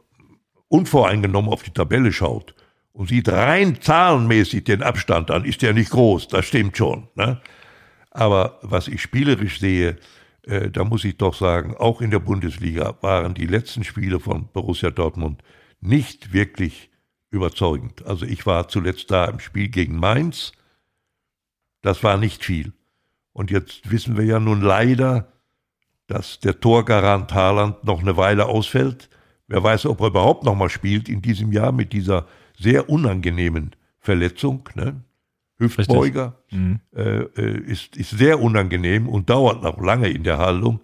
unvoreingenommen 0.68 1.50
auf 1.50 1.64
die 1.64 1.72
Tabelle 1.72 2.12
schaut 2.12 2.54
und 2.92 3.08
sieht 3.08 3.28
rein 3.28 3.80
zahlenmäßig 3.80 4.62
den 4.62 4.84
Abstand 4.84 5.32
an, 5.32 5.44
ist 5.44 5.62
der 5.62 5.72
nicht 5.72 5.90
groß, 5.90 6.28
das 6.28 6.46
stimmt 6.46 6.76
schon. 6.76 7.08
Ne? 7.16 7.40
Aber 8.12 8.60
was 8.62 8.86
ich 8.86 9.02
spielerisch 9.02 9.58
sehe, 9.58 9.96
äh, 10.44 10.70
da 10.70 10.84
muss 10.84 11.02
ich 11.02 11.16
doch 11.16 11.34
sagen, 11.34 11.76
auch 11.76 12.00
in 12.00 12.12
der 12.12 12.20
Bundesliga 12.20 12.96
waren 13.00 13.34
die 13.34 13.46
letzten 13.46 13.82
Spiele 13.82 14.20
von 14.20 14.50
Borussia 14.52 14.90
Dortmund 14.90 15.42
nicht 15.80 16.32
wirklich 16.32 16.90
überzeugend. 17.30 18.06
Also 18.06 18.24
ich 18.24 18.46
war 18.46 18.68
zuletzt 18.68 19.10
da 19.10 19.24
im 19.24 19.40
Spiel 19.40 19.68
gegen 19.68 19.96
Mainz, 19.96 20.52
das 21.82 22.04
war 22.04 22.16
nicht 22.18 22.44
viel. 22.44 22.72
Und 23.32 23.50
jetzt 23.50 23.90
wissen 23.90 24.16
wir 24.16 24.24
ja 24.24 24.40
nun 24.40 24.60
leider, 24.60 25.32
dass 26.06 26.40
der 26.40 26.58
Torgarant 26.60 27.32
Haaland 27.32 27.84
noch 27.84 28.00
eine 28.00 28.16
Weile 28.16 28.46
ausfällt. 28.46 29.08
Wer 29.46 29.62
weiß, 29.62 29.86
ob 29.86 30.00
er 30.00 30.08
überhaupt 30.08 30.44
noch 30.44 30.54
mal 30.54 30.68
spielt 30.68 31.08
in 31.08 31.22
diesem 31.22 31.52
Jahr 31.52 31.72
mit 31.72 31.92
dieser 31.92 32.26
sehr 32.58 32.88
unangenehmen 32.88 33.76
Verletzung. 34.00 34.68
Ne? 34.74 35.04
Hüftbeuger 35.58 36.40
mhm. 36.50 36.80
äh, 36.94 37.20
äh, 37.22 37.58
ist, 37.60 37.96
ist 37.96 38.10
sehr 38.10 38.40
unangenehm 38.40 39.08
und 39.08 39.30
dauert 39.30 39.62
noch 39.62 39.80
lange 39.80 40.08
in 40.08 40.24
der 40.24 40.38
Haltung. 40.38 40.80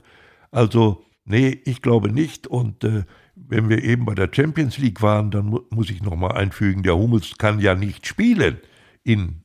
Also, 0.51 1.05
nee, 1.25 1.61
ich 1.65 1.83
glaube 1.83 2.13
nicht. 2.13 2.47
Und 2.47 2.85
äh, 2.85 3.05
wenn 3.35 3.69
wir 3.69 3.83
eben 3.83 4.05
bei 4.05 4.15
der 4.15 4.31
Champions 4.33 4.79
League 4.79 5.03
waren, 5.03 5.31
dann 5.31 5.47
mu 5.47 5.61
muss 5.71 5.91
ich 5.91 6.03
noch 6.03 6.15
mal 6.15 6.33
einfügen, 6.33 6.83
der 6.83 6.97
Hummels 6.97 7.37
kann 7.39 7.59
ja 7.59 7.75
nicht 7.75 8.07
spielen 8.07 8.59
in 9.03 9.43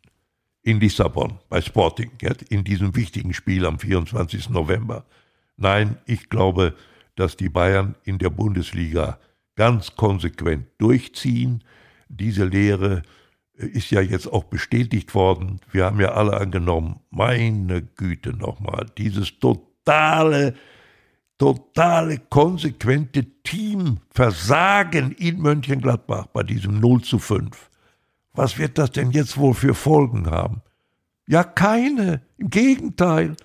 in 0.64 0.80
Lissabon 0.80 1.40
bei 1.50 1.62
Sporting, 1.62 2.12
in 2.50 2.64
diesem 2.64 2.96
wichtigen 2.96 3.34
Spiel 3.34 3.66
am 3.66 3.80
24. 3.80 4.50
November. 4.50 5.06
Nein, 5.58 5.98
ich 6.06 6.30
glaube, 6.30 6.76
dass 7.16 7.36
die 7.36 7.50
Bayern 7.50 7.96
in 8.04 8.18
der 8.18 8.30
Bundesliga 8.30 9.20
ganz 9.56 9.96
konsequent 9.96 10.68
durchziehen. 10.78 11.64
Diese 12.10 12.46
Lehre 12.46 13.04
äh, 13.58 13.68
ist 13.68 13.92
ja 13.92 14.02
jetzt 14.02 14.28
auch 14.28 14.46
bestätigt 14.46 15.14
worden. 15.14 15.60
Wir 15.72 15.86
haben 15.86 16.00
ja 16.00 16.14
alle 16.14 16.38
angenommen, 16.38 17.00
meine 17.10 17.82
Güte 17.82 18.34
nochmal, 18.34 18.88
dieses 18.98 19.40
totale, 19.40 20.56
totale, 21.38 22.20
konsequente 22.30 23.26
Teamversagen 23.44 25.12
in 25.14 25.40
Mönchengladbach 25.40 26.28
bei 26.28 26.44
diesem 26.44 26.80
0 26.80 27.02
zu 27.02 27.20
5 27.20 27.71
was 28.34 28.58
wird 28.58 28.78
das 28.78 28.92
denn 28.92 29.12
jetzt 29.12 29.38
wohl 29.38 29.54
für 29.54 29.74
Folgen 29.74 30.30
haben? 30.30 30.62
Ja, 31.28 31.44
keine. 31.44 32.22
Im 32.38 32.50
Gegenteil. 32.50 33.36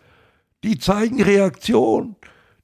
Die 0.64 0.78
zeigen 0.78 1.22
Reaktion. 1.22 2.16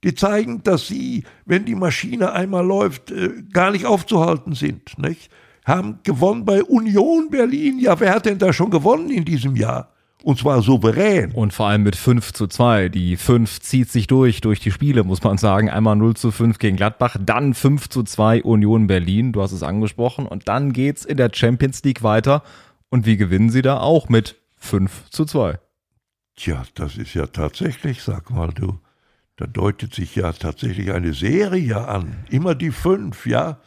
Die 0.04 0.14
zeigen, 0.14 0.62
dass 0.62 0.88
sie, 0.88 1.24
wenn 1.44 1.64
die 1.64 1.74
Maschine 1.74 2.32
einmal 2.32 2.66
läuft, 2.66 3.10
äh, 3.10 3.42
gar 3.52 3.70
nicht 3.70 3.86
aufzuhalten 3.86 4.54
sind. 4.54 4.98
Nicht? 4.98 5.30
Haben 5.64 6.00
gewonnen 6.02 6.44
bei 6.44 6.62
Union 6.64 7.30
Berlin. 7.30 7.78
Ja, 7.78 7.98
wer 8.00 8.14
hat 8.14 8.26
denn 8.26 8.38
da 8.38 8.52
schon 8.52 8.70
gewonnen 8.70 9.10
in 9.10 9.24
diesem 9.24 9.54
Jahr? 9.54 9.92
Und 10.22 10.38
zwar 10.38 10.62
souverän. 10.62 11.32
Und 11.32 11.52
vor 11.52 11.66
allem 11.68 11.82
mit 11.82 11.96
5 11.96 12.32
zu 12.32 12.46
2. 12.46 12.88
Die 12.88 13.16
5 13.16 13.60
zieht 13.60 13.90
sich 13.90 14.06
durch, 14.06 14.40
durch 14.40 14.60
die 14.60 14.70
Spiele, 14.70 15.04
muss 15.04 15.22
man 15.22 15.38
sagen. 15.38 15.68
Einmal 15.68 15.96
0 15.96 16.14
zu 16.14 16.30
5 16.30 16.58
gegen 16.58 16.76
Gladbach, 16.76 17.16
dann 17.20 17.54
5 17.54 17.88
zu 17.88 18.02
2 18.02 18.42
Union 18.42 18.86
Berlin, 18.86 19.32
du 19.32 19.42
hast 19.42 19.52
es 19.52 19.62
angesprochen. 19.62 20.26
Und 20.26 20.48
dann 20.48 20.72
geht's 20.72 21.04
in 21.04 21.16
der 21.16 21.30
Champions 21.32 21.82
League 21.82 22.02
weiter. 22.02 22.42
Und 22.88 23.06
wie 23.06 23.16
gewinnen 23.16 23.50
sie 23.50 23.62
da? 23.62 23.78
Auch 23.80 24.08
mit 24.08 24.36
5 24.58 25.10
zu 25.10 25.24
2. 25.24 25.58
Tja, 26.36 26.62
das 26.74 26.96
ist 26.96 27.14
ja 27.14 27.26
tatsächlich, 27.26 28.02
sag 28.02 28.30
mal 28.30 28.52
du, 28.52 28.78
da 29.36 29.46
deutet 29.46 29.94
sich 29.94 30.14
ja 30.14 30.32
tatsächlich 30.32 30.92
eine 30.92 31.14
Serie 31.14 31.88
an. 31.88 32.24
Immer 32.30 32.54
die 32.54 32.70
5, 32.70 33.26
ja. 33.26 33.58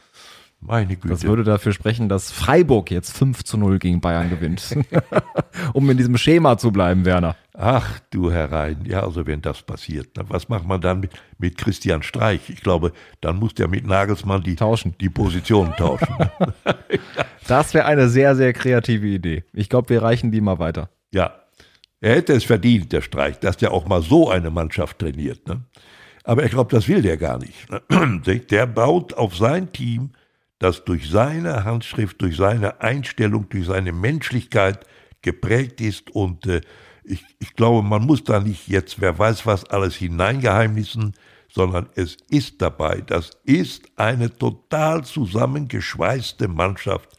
Meine 0.67 0.95
Güte. 0.95 1.09
Das 1.09 1.23
würde 1.23 1.43
dafür 1.43 1.73
sprechen, 1.73 2.09
dass 2.09 2.31
Freiburg 2.31 2.89
jetzt 2.89 3.15
5 3.15 3.43
zu 3.43 3.57
0 3.57 3.77
gegen 3.79 4.01
Bayern 4.01 4.29
gewinnt. 4.29 4.75
um 5.73 5.89
in 5.89 5.97
diesem 5.97 6.17
Schema 6.17 6.57
zu 6.57 6.71
bleiben, 6.71 7.05
Werner. 7.05 7.35
Ach 7.53 7.99
du 8.09 8.31
herein, 8.31 8.83
ja, 8.85 9.03
also 9.03 9.25
wenn 9.27 9.41
das 9.41 9.61
passiert, 9.61 10.09
was 10.27 10.49
macht 10.49 10.67
man 10.67 10.81
dann 10.81 10.99
mit, 10.99 11.11
mit 11.37 11.57
Christian 11.57 12.03
Streich? 12.03 12.49
Ich 12.49 12.61
glaube, 12.61 12.91
dann 13.21 13.37
muss 13.37 13.53
der 13.53 13.67
mit 13.67 13.85
Nagelsmann 13.85 14.43
die, 14.43 14.55
tauschen. 14.55 14.95
die 14.99 15.09
Positionen 15.09 15.73
tauschen. 15.75 16.15
das 17.47 17.73
wäre 17.73 17.85
eine 17.85 18.09
sehr, 18.09 18.35
sehr 18.35 18.51
kreative 18.51 19.07
Idee. 19.07 19.43
Ich 19.53 19.69
glaube, 19.69 19.89
wir 19.89 20.01
reichen 20.01 20.31
die 20.31 20.41
mal 20.41 20.59
weiter. 20.59 20.89
Ja, 21.13 21.33
er 22.01 22.15
hätte 22.15 22.33
es 22.33 22.43
verdient, 22.43 22.91
der 22.91 23.01
Streich, 23.01 23.39
dass 23.39 23.57
der 23.57 23.71
auch 23.71 23.87
mal 23.87 24.01
so 24.01 24.29
eine 24.29 24.49
Mannschaft 24.51 24.99
trainiert. 24.99 25.47
Ne? 25.47 25.61
Aber 26.23 26.43
ich 26.43 26.51
glaube, 26.51 26.71
das 26.75 26.87
will 26.87 27.01
der 27.01 27.17
gar 27.17 27.37
nicht. 27.37 27.69
Ne? 27.69 28.21
Der 28.49 28.65
baut 28.65 29.13
auf 29.13 29.35
sein 29.35 29.71
Team 29.71 30.11
das 30.59 30.85
durch 30.85 31.09
seine 31.09 31.63
Handschrift, 31.63 32.21
durch 32.21 32.37
seine 32.37 32.81
Einstellung, 32.81 33.49
durch 33.49 33.65
seine 33.65 33.91
Menschlichkeit 33.91 34.85
geprägt 35.21 35.81
ist. 35.81 36.11
Und 36.11 36.45
äh, 36.47 36.61
ich, 37.03 37.23
ich 37.39 37.53
glaube, 37.55 37.87
man 37.87 38.05
muss 38.05 38.23
da 38.23 38.39
nicht 38.39 38.67
jetzt, 38.67 39.01
wer 39.01 39.17
weiß 39.17 39.45
was, 39.45 39.65
alles 39.65 39.95
hineingeheimnissen, 39.95 41.13
sondern 41.49 41.89
es 41.95 42.17
ist 42.29 42.61
dabei. 42.61 43.01
Das 43.01 43.31
ist 43.43 43.89
eine 43.95 44.35
total 44.35 45.03
zusammengeschweißte 45.03 46.47
Mannschaft, 46.47 47.09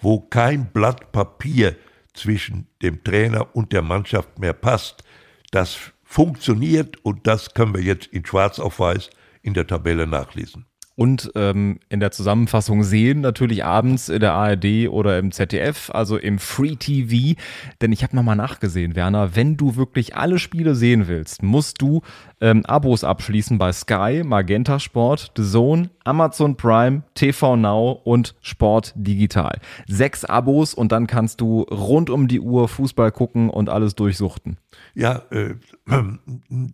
wo 0.00 0.20
kein 0.20 0.72
Blatt 0.72 1.12
Papier 1.12 1.76
zwischen 2.12 2.66
dem 2.82 3.02
Trainer 3.04 3.54
und 3.54 3.72
der 3.72 3.82
Mannschaft 3.82 4.38
mehr 4.38 4.52
passt. 4.52 5.02
Das 5.50 5.78
funktioniert 6.02 7.04
und 7.04 7.26
das 7.26 7.52
können 7.54 7.74
wir 7.74 7.82
jetzt 7.82 8.06
in 8.08 8.24
Schwarz 8.24 8.58
auf 8.58 8.80
Weiß 8.80 9.10
in 9.42 9.54
der 9.54 9.66
Tabelle 9.66 10.06
nachlesen 10.06 10.66
und 10.96 11.30
ähm, 11.34 11.78
in 11.90 12.00
der 12.00 12.10
Zusammenfassung 12.10 12.82
sehen, 12.82 13.20
natürlich 13.20 13.64
abends 13.64 14.08
in 14.08 14.20
der 14.20 14.32
ARD 14.32 14.88
oder 14.88 15.18
im 15.18 15.30
ZDF, 15.30 15.90
also 15.90 16.16
im 16.16 16.38
Free 16.38 16.76
TV. 16.76 17.38
Denn 17.80 17.92
ich 17.92 18.02
habe 18.02 18.16
nochmal 18.16 18.36
nachgesehen, 18.36 18.96
Werner, 18.96 19.36
wenn 19.36 19.58
du 19.58 19.76
wirklich 19.76 20.16
alle 20.16 20.38
Spiele 20.38 20.74
sehen 20.74 21.06
willst, 21.06 21.42
musst 21.42 21.82
du 21.82 22.00
ähm, 22.40 22.64
Abos 22.66 23.04
abschließen 23.04 23.58
bei 23.58 23.72
Sky, 23.72 24.22
Magenta 24.24 24.78
Sport, 24.78 25.32
The 25.36 25.42
Zone, 25.42 25.90
Amazon 26.04 26.56
Prime, 26.56 27.02
TV 27.14 27.56
Now 27.56 28.00
und 28.04 28.34
Sport 28.42 28.92
Digital. 28.94 29.58
Sechs 29.86 30.24
Abos 30.24 30.74
und 30.74 30.92
dann 30.92 31.06
kannst 31.06 31.40
du 31.40 31.62
rund 31.62 32.10
um 32.10 32.28
die 32.28 32.40
Uhr 32.40 32.68
Fußball 32.68 33.10
gucken 33.10 33.48
und 33.48 33.68
alles 33.68 33.94
durchsuchten. 33.94 34.58
Ja, 34.94 35.22
äh, 35.30 35.54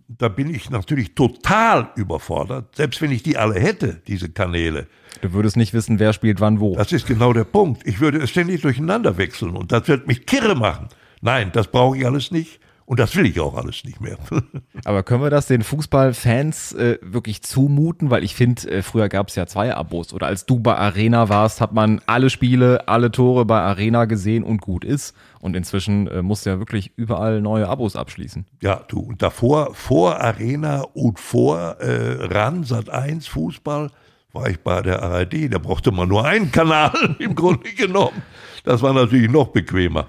da 0.08 0.28
bin 0.28 0.52
ich 0.52 0.70
natürlich 0.70 1.14
total 1.14 1.90
überfordert, 1.96 2.74
selbst 2.74 3.00
wenn 3.00 3.12
ich 3.12 3.22
die 3.22 3.36
alle 3.36 3.58
hätte, 3.60 4.02
diese 4.06 4.28
Kanäle. 4.28 4.88
Du 5.20 5.32
würdest 5.32 5.56
nicht 5.56 5.72
wissen, 5.74 5.98
wer 5.98 6.12
spielt 6.12 6.40
wann 6.40 6.58
wo. 6.58 6.74
Das 6.74 6.90
ist 6.90 7.06
genau 7.06 7.32
der 7.32 7.44
Punkt. 7.44 7.86
Ich 7.86 8.00
würde 8.00 8.18
es 8.18 8.30
ständig 8.30 8.62
durcheinander 8.62 9.16
wechseln 9.16 9.56
und 9.56 9.70
das 9.70 9.86
wird 9.86 10.06
mich 10.06 10.26
kirre 10.26 10.56
machen. 10.56 10.88
Nein, 11.20 11.50
das 11.52 11.68
brauche 11.68 11.96
ich 11.96 12.04
alles 12.04 12.32
nicht. 12.32 12.58
Und 12.92 13.00
das 13.00 13.16
will 13.16 13.24
ich 13.24 13.40
auch 13.40 13.54
alles 13.54 13.84
nicht 13.84 14.02
mehr. 14.02 14.18
Aber 14.84 15.02
können 15.02 15.22
wir 15.22 15.30
das 15.30 15.46
den 15.46 15.62
Fußballfans 15.62 16.74
äh, 16.74 16.98
wirklich 17.00 17.40
zumuten? 17.40 18.10
Weil 18.10 18.22
ich 18.22 18.34
finde, 18.34 18.70
äh, 18.70 18.82
früher 18.82 19.08
gab 19.08 19.28
es 19.28 19.34
ja 19.34 19.46
zwei 19.46 19.74
Abos. 19.74 20.12
Oder 20.12 20.26
als 20.26 20.44
du 20.44 20.60
bei 20.60 20.76
Arena 20.76 21.30
warst, 21.30 21.62
hat 21.62 21.72
man 21.72 22.02
alle 22.04 22.28
Spiele, 22.28 22.86
alle 22.88 23.10
Tore 23.10 23.46
bei 23.46 23.58
Arena 23.62 24.04
gesehen 24.04 24.44
und 24.44 24.60
gut 24.60 24.84
ist. 24.84 25.16
Und 25.40 25.56
inzwischen 25.56 26.06
äh, 26.06 26.20
musst 26.20 26.44
du 26.44 26.50
ja 26.50 26.58
wirklich 26.58 26.92
überall 26.96 27.40
neue 27.40 27.66
Abos 27.66 27.96
abschließen. 27.96 28.44
Ja, 28.60 28.84
du, 28.88 29.00
und 29.00 29.22
davor, 29.22 29.74
vor 29.74 30.20
Arena 30.20 30.82
und 30.92 31.18
vor 31.18 31.80
äh, 31.80 32.26
RAN, 32.26 32.64
Sat 32.64 32.90
1 32.90 33.26
Fußball, 33.26 33.90
war 34.34 34.50
ich 34.50 34.60
bei 34.60 34.82
der 34.82 35.02
ARD. 35.02 35.50
Da 35.50 35.56
brauchte 35.56 35.92
man 35.92 36.10
nur 36.10 36.26
einen 36.26 36.52
Kanal 36.52 36.92
im 37.18 37.34
Grunde 37.34 37.70
genommen. 37.72 38.20
Das 38.64 38.82
war 38.82 38.92
natürlich 38.92 39.30
noch 39.30 39.48
bequemer. 39.48 40.08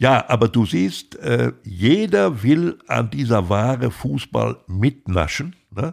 Ja, 0.00 0.30
aber 0.30 0.48
du 0.48 0.64
siehst, 0.64 1.16
äh, 1.16 1.52
jeder 1.62 2.42
will 2.42 2.78
an 2.86 3.10
dieser 3.10 3.50
Ware 3.50 3.90
Fußball 3.90 4.56
mitnaschen. 4.66 5.54
Ne? 5.70 5.92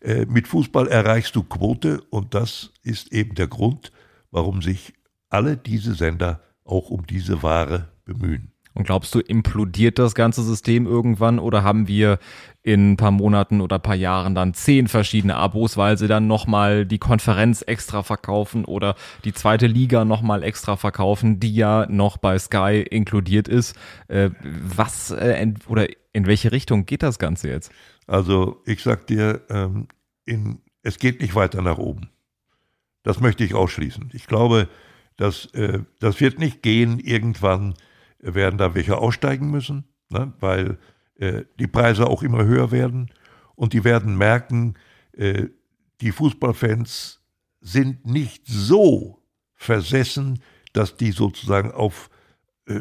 Äh, 0.00 0.26
mit 0.26 0.46
Fußball 0.46 0.86
erreichst 0.86 1.34
du 1.34 1.42
Quote 1.42 2.00
und 2.10 2.34
das 2.34 2.70
ist 2.84 3.12
eben 3.12 3.34
der 3.34 3.48
Grund, 3.48 3.90
warum 4.30 4.62
sich 4.62 4.94
alle 5.28 5.56
diese 5.56 5.94
Sender 5.94 6.40
auch 6.62 6.90
um 6.90 7.04
diese 7.04 7.42
Ware 7.42 7.88
bemühen. 8.04 8.52
Und 8.78 8.84
glaubst 8.84 9.12
du, 9.12 9.18
implodiert 9.18 9.98
das 9.98 10.14
ganze 10.14 10.44
System 10.44 10.86
irgendwann 10.86 11.40
oder 11.40 11.64
haben 11.64 11.88
wir 11.88 12.20
in 12.62 12.92
ein 12.92 12.96
paar 12.96 13.10
Monaten 13.10 13.60
oder 13.60 13.76
ein 13.76 13.82
paar 13.82 13.96
Jahren 13.96 14.36
dann 14.36 14.54
zehn 14.54 14.86
verschiedene 14.86 15.34
Abos, 15.34 15.76
weil 15.76 15.98
sie 15.98 16.06
dann 16.06 16.28
nochmal 16.28 16.86
die 16.86 16.98
Konferenz 16.98 17.62
extra 17.66 18.04
verkaufen 18.04 18.64
oder 18.64 18.94
die 19.24 19.32
zweite 19.32 19.66
Liga 19.66 20.04
nochmal 20.04 20.44
extra 20.44 20.76
verkaufen, 20.76 21.40
die 21.40 21.52
ja 21.56 21.86
noch 21.88 22.18
bei 22.18 22.38
Sky 22.38 22.86
inkludiert 22.88 23.48
ist. 23.48 23.74
Äh, 24.06 24.30
was 24.42 25.10
äh, 25.10 25.54
oder 25.66 25.88
in 26.12 26.26
welche 26.26 26.52
Richtung 26.52 26.86
geht 26.86 27.02
das 27.02 27.18
Ganze 27.18 27.48
jetzt? 27.48 27.72
Also 28.06 28.62
ich 28.64 28.84
sag 28.84 29.08
dir, 29.08 29.40
ähm, 29.50 29.88
in, 30.24 30.60
es 30.84 31.00
geht 31.00 31.20
nicht 31.20 31.34
weiter 31.34 31.62
nach 31.62 31.78
oben. 31.78 32.10
Das 33.02 33.18
möchte 33.18 33.42
ich 33.42 33.54
ausschließen. 33.54 34.10
Ich 34.12 34.28
glaube, 34.28 34.68
dass, 35.16 35.46
äh, 35.46 35.80
das 35.98 36.20
wird 36.20 36.38
nicht 36.38 36.62
gehen 36.62 37.00
irgendwann 37.00 37.74
werden 38.20 38.58
da 38.58 38.74
welche 38.74 38.98
aussteigen 38.98 39.50
müssen, 39.50 39.84
ne, 40.10 40.32
weil 40.40 40.78
äh, 41.16 41.44
die 41.58 41.66
Preise 41.66 42.06
auch 42.06 42.22
immer 42.22 42.44
höher 42.44 42.70
werden 42.70 43.10
und 43.54 43.72
die 43.72 43.84
werden 43.84 44.16
merken, 44.16 44.74
äh, 45.12 45.46
die 46.00 46.12
Fußballfans 46.12 47.20
sind 47.60 48.06
nicht 48.06 48.46
so 48.46 49.22
versessen, 49.54 50.40
dass 50.72 50.96
die 50.96 51.10
sozusagen 51.10 51.72
auf 51.72 52.10
äh, 52.66 52.80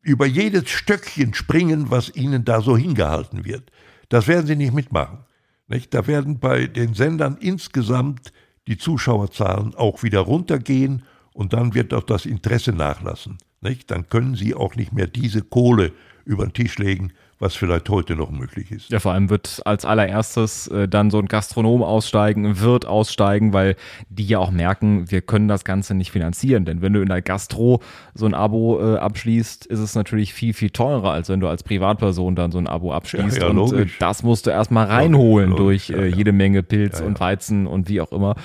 über 0.00 0.26
jedes 0.26 0.70
Stöckchen 0.70 1.34
springen, 1.34 1.90
was 1.90 2.14
ihnen 2.14 2.44
da 2.44 2.60
so 2.60 2.76
hingehalten 2.76 3.44
wird. 3.44 3.70
Das 4.08 4.28
werden 4.28 4.46
sie 4.46 4.56
nicht 4.56 4.72
mitmachen. 4.72 5.24
Nicht? 5.66 5.92
Da 5.92 6.06
werden 6.06 6.38
bei 6.38 6.66
den 6.66 6.94
Sendern 6.94 7.36
insgesamt 7.40 8.32
die 8.68 8.78
Zuschauerzahlen 8.78 9.74
auch 9.74 10.02
wieder 10.02 10.20
runtergehen 10.20 11.02
und 11.32 11.52
dann 11.52 11.74
wird 11.74 11.92
auch 11.92 12.04
das 12.04 12.24
Interesse 12.24 12.72
nachlassen 12.72 13.38
nicht? 13.62 13.90
dann 13.90 14.08
können 14.08 14.34
sie 14.34 14.54
auch 14.54 14.76
nicht 14.76 14.92
mehr 14.92 15.06
diese 15.06 15.42
Kohle 15.42 15.92
über 16.24 16.44
den 16.44 16.52
Tisch 16.52 16.78
legen, 16.78 17.12
was 17.38 17.54
vielleicht 17.54 17.90
heute 17.90 18.16
noch 18.16 18.30
möglich 18.30 18.70
ist. 18.70 18.90
Ja, 18.90 18.98
vor 18.98 19.12
allem 19.12 19.28
wird 19.28 19.60
als 19.66 19.84
allererstes 19.84 20.68
äh, 20.68 20.88
dann 20.88 21.10
so 21.10 21.18
ein 21.18 21.26
Gastronom 21.26 21.82
aussteigen, 21.82 22.46
ein 22.46 22.60
Wirt 22.60 22.86
aussteigen, 22.86 23.52
weil 23.52 23.76
die 24.08 24.26
ja 24.26 24.38
auch 24.38 24.50
merken, 24.50 25.10
wir 25.10 25.20
können 25.20 25.46
das 25.46 25.64
Ganze 25.64 25.94
nicht 25.94 26.10
finanzieren. 26.10 26.64
Denn 26.64 26.80
wenn 26.80 26.94
du 26.94 27.02
in 27.02 27.08
der 27.08 27.20
Gastro 27.20 27.82
so 28.14 28.24
ein 28.24 28.32
Abo 28.32 28.80
äh, 28.80 28.96
abschließt, 28.96 29.66
ist 29.66 29.78
es 29.78 29.94
natürlich 29.94 30.32
viel, 30.32 30.54
viel 30.54 30.70
teurer, 30.70 31.12
als 31.12 31.28
wenn 31.28 31.40
du 31.40 31.48
als 31.48 31.62
Privatperson 31.62 32.36
dann 32.36 32.52
so 32.52 32.58
ein 32.58 32.66
Abo 32.66 32.92
abschließt. 32.92 33.36
Ja, 33.36 33.44
ja, 33.44 33.48
und 33.48 33.72
äh, 33.72 33.86
das 33.98 34.22
musst 34.22 34.46
du 34.46 34.50
erstmal 34.50 34.86
reinholen 34.86 35.50
logisch, 35.50 35.88
durch 35.88 35.98
äh, 35.98 36.06
jede 36.06 36.32
Menge 36.32 36.62
Pilz 36.62 37.00
und 37.00 37.20
Weizen 37.20 37.66
und 37.66 37.88
wie 37.88 38.00
auch 38.00 38.12
immer. 38.12 38.36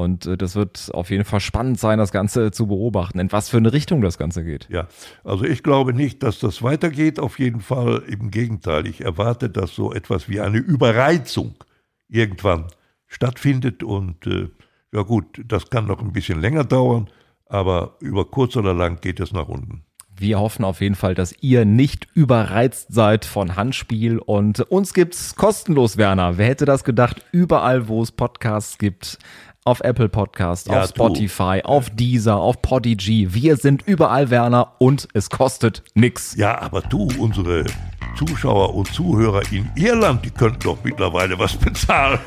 Und 0.00 0.26
äh, 0.26 0.36
das 0.36 0.56
wird 0.56 0.90
auf 0.94 1.10
jeden 1.10 1.24
Fall 1.24 1.40
spannend 1.40 1.78
sein, 1.78 1.98
das 1.98 2.12
Ganze 2.12 2.50
zu 2.50 2.66
beobachten, 2.66 3.18
in 3.18 3.30
was 3.32 3.48
für 3.48 3.58
eine 3.58 3.72
Richtung 3.72 4.00
das 4.00 4.18
Ganze 4.18 4.44
geht. 4.44 4.68
Ja, 4.70 4.88
also 5.24 5.44
ich 5.44 5.62
glaube 5.62 5.92
nicht, 5.92 6.22
dass 6.22 6.38
das 6.38 6.62
weitergeht. 6.62 7.20
Auf 7.20 7.38
jeden 7.38 7.60
Fall 7.60 8.02
im 8.06 8.30
Gegenteil. 8.30 8.86
Ich 8.86 9.02
erwarte, 9.02 9.50
dass 9.50 9.74
so 9.74 9.92
etwas 9.92 10.28
wie 10.28 10.40
eine 10.40 10.58
Überreizung 10.58 11.54
irgendwann 12.08 12.66
stattfindet. 13.06 13.82
Und 13.82 14.26
äh, 14.26 14.48
ja 14.92 15.02
gut, 15.02 15.42
das 15.46 15.70
kann 15.70 15.86
noch 15.86 16.00
ein 16.00 16.12
bisschen 16.12 16.40
länger 16.40 16.64
dauern, 16.64 17.08
aber 17.46 17.96
über 18.00 18.24
kurz 18.24 18.56
oder 18.56 18.74
lang 18.74 19.00
geht 19.00 19.20
es 19.20 19.32
nach 19.32 19.48
unten. 19.48 19.84
Wir 20.16 20.38
hoffen 20.38 20.66
auf 20.66 20.82
jeden 20.82 20.96
Fall, 20.96 21.14
dass 21.14 21.34
ihr 21.40 21.64
nicht 21.64 22.06
überreizt 22.12 22.92
seid 22.92 23.24
von 23.24 23.56
Handspiel 23.56 24.18
und 24.18 24.60
uns 24.60 24.92
gibt's 24.92 25.34
kostenlos, 25.34 25.96
Werner. 25.96 26.36
Wer 26.36 26.48
hätte 26.48 26.66
das 26.66 26.84
gedacht? 26.84 27.24
Überall, 27.32 27.88
wo 27.88 28.02
es 28.02 28.12
Podcasts 28.12 28.76
gibt, 28.76 29.18
auf 29.64 29.80
Apple 29.80 30.08
Podcast, 30.08 30.68
ja, 30.68 30.82
auf 30.82 30.88
Spotify, 30.88 31.60
du. 31.62 31.68
auf 31.68 31.90
Deezer, 31.90 32.36
auf 32.36 32.62
Podigy. 32.62 33.34
Wir 33.34 33.56
sind 33.56 33.82
überall, 33.86 34.30
Werner, 34.30 34.72
und 34.78 35.08
es 35.12 35.28
kostet 35.28 35.82
nix. 35.94 36.34
Ja, 36.36 36.60
aber 36.60 36.80
du, 36.80 37.08
unsere 37.18 37.64
Zuschauer 38.16 38.74
und 38.74 38.92
Zuhörer 38.92 39.42
in 39.52 39.70
Irland, 39.76 40.24
die 40.24 40.30
könnten 40.30 40.60
doch 40.60 40.78
mittlerweile 40.82 41.38
was 41.38 41.56
bezahlen. 41.56 42.18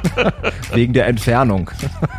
Wegen 0.72 0.92
der 0.92 1.06
Entfernung. 1.06 1.70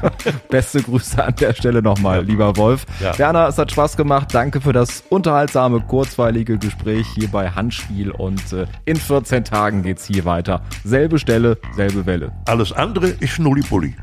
Beste 0.49 0.81
Grüße 0.81 1.23
an 1.23 1.35
der 1.35 1.53
Stelle 1.53 1.81
nochmal, 1.81 2.19
ja. 2.19 2.23
lieber 2.23 2.55
Wolf. 2.57 2.85
Ja. 3.01 3.17
Werner, 3.17 3.47
es 3.47 3.57
hat 3.57 3.71
Spaß 3.71 3.97
gemacht. 3.97 4.29
Danke 4.33 4.61
für 4.61 4.73
das 4.73 5.03
unterhaltsame, 5.09 5.81
kurzweilige 5.81 6.57
Gespräch 6.57 7.07
hier 7.15 7.27
bei 7.27 7.49
Handspiel. 7.49 8.11
Und 8.11 8.53
äh, 8.53 8.67
in 8.85 8.95
14 8.95 9.43
Tagen 9.43 9.83
geht's 9.83 10.05
hier 10.05 10.25
weiter. 10.25 10.61
Selbe 10.83 11.19
Stelle, 11.19 11.57
selbe 11.75 12.05
Welle. 12.05 12.31
Alles 12.45 12.71
andere 12.71 13.07
ist 13.07 13.31
Schnullipulli. 13.31 13.95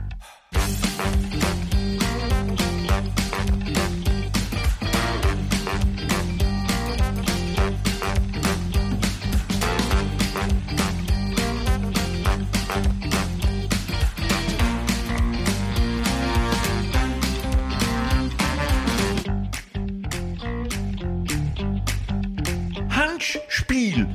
Spiel. 23.71 24.07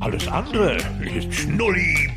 Alles 0.00 0.28
andere 0.28 0.76
ist 1.00 1.34
Schnulli-Bulli. 1.34 2.09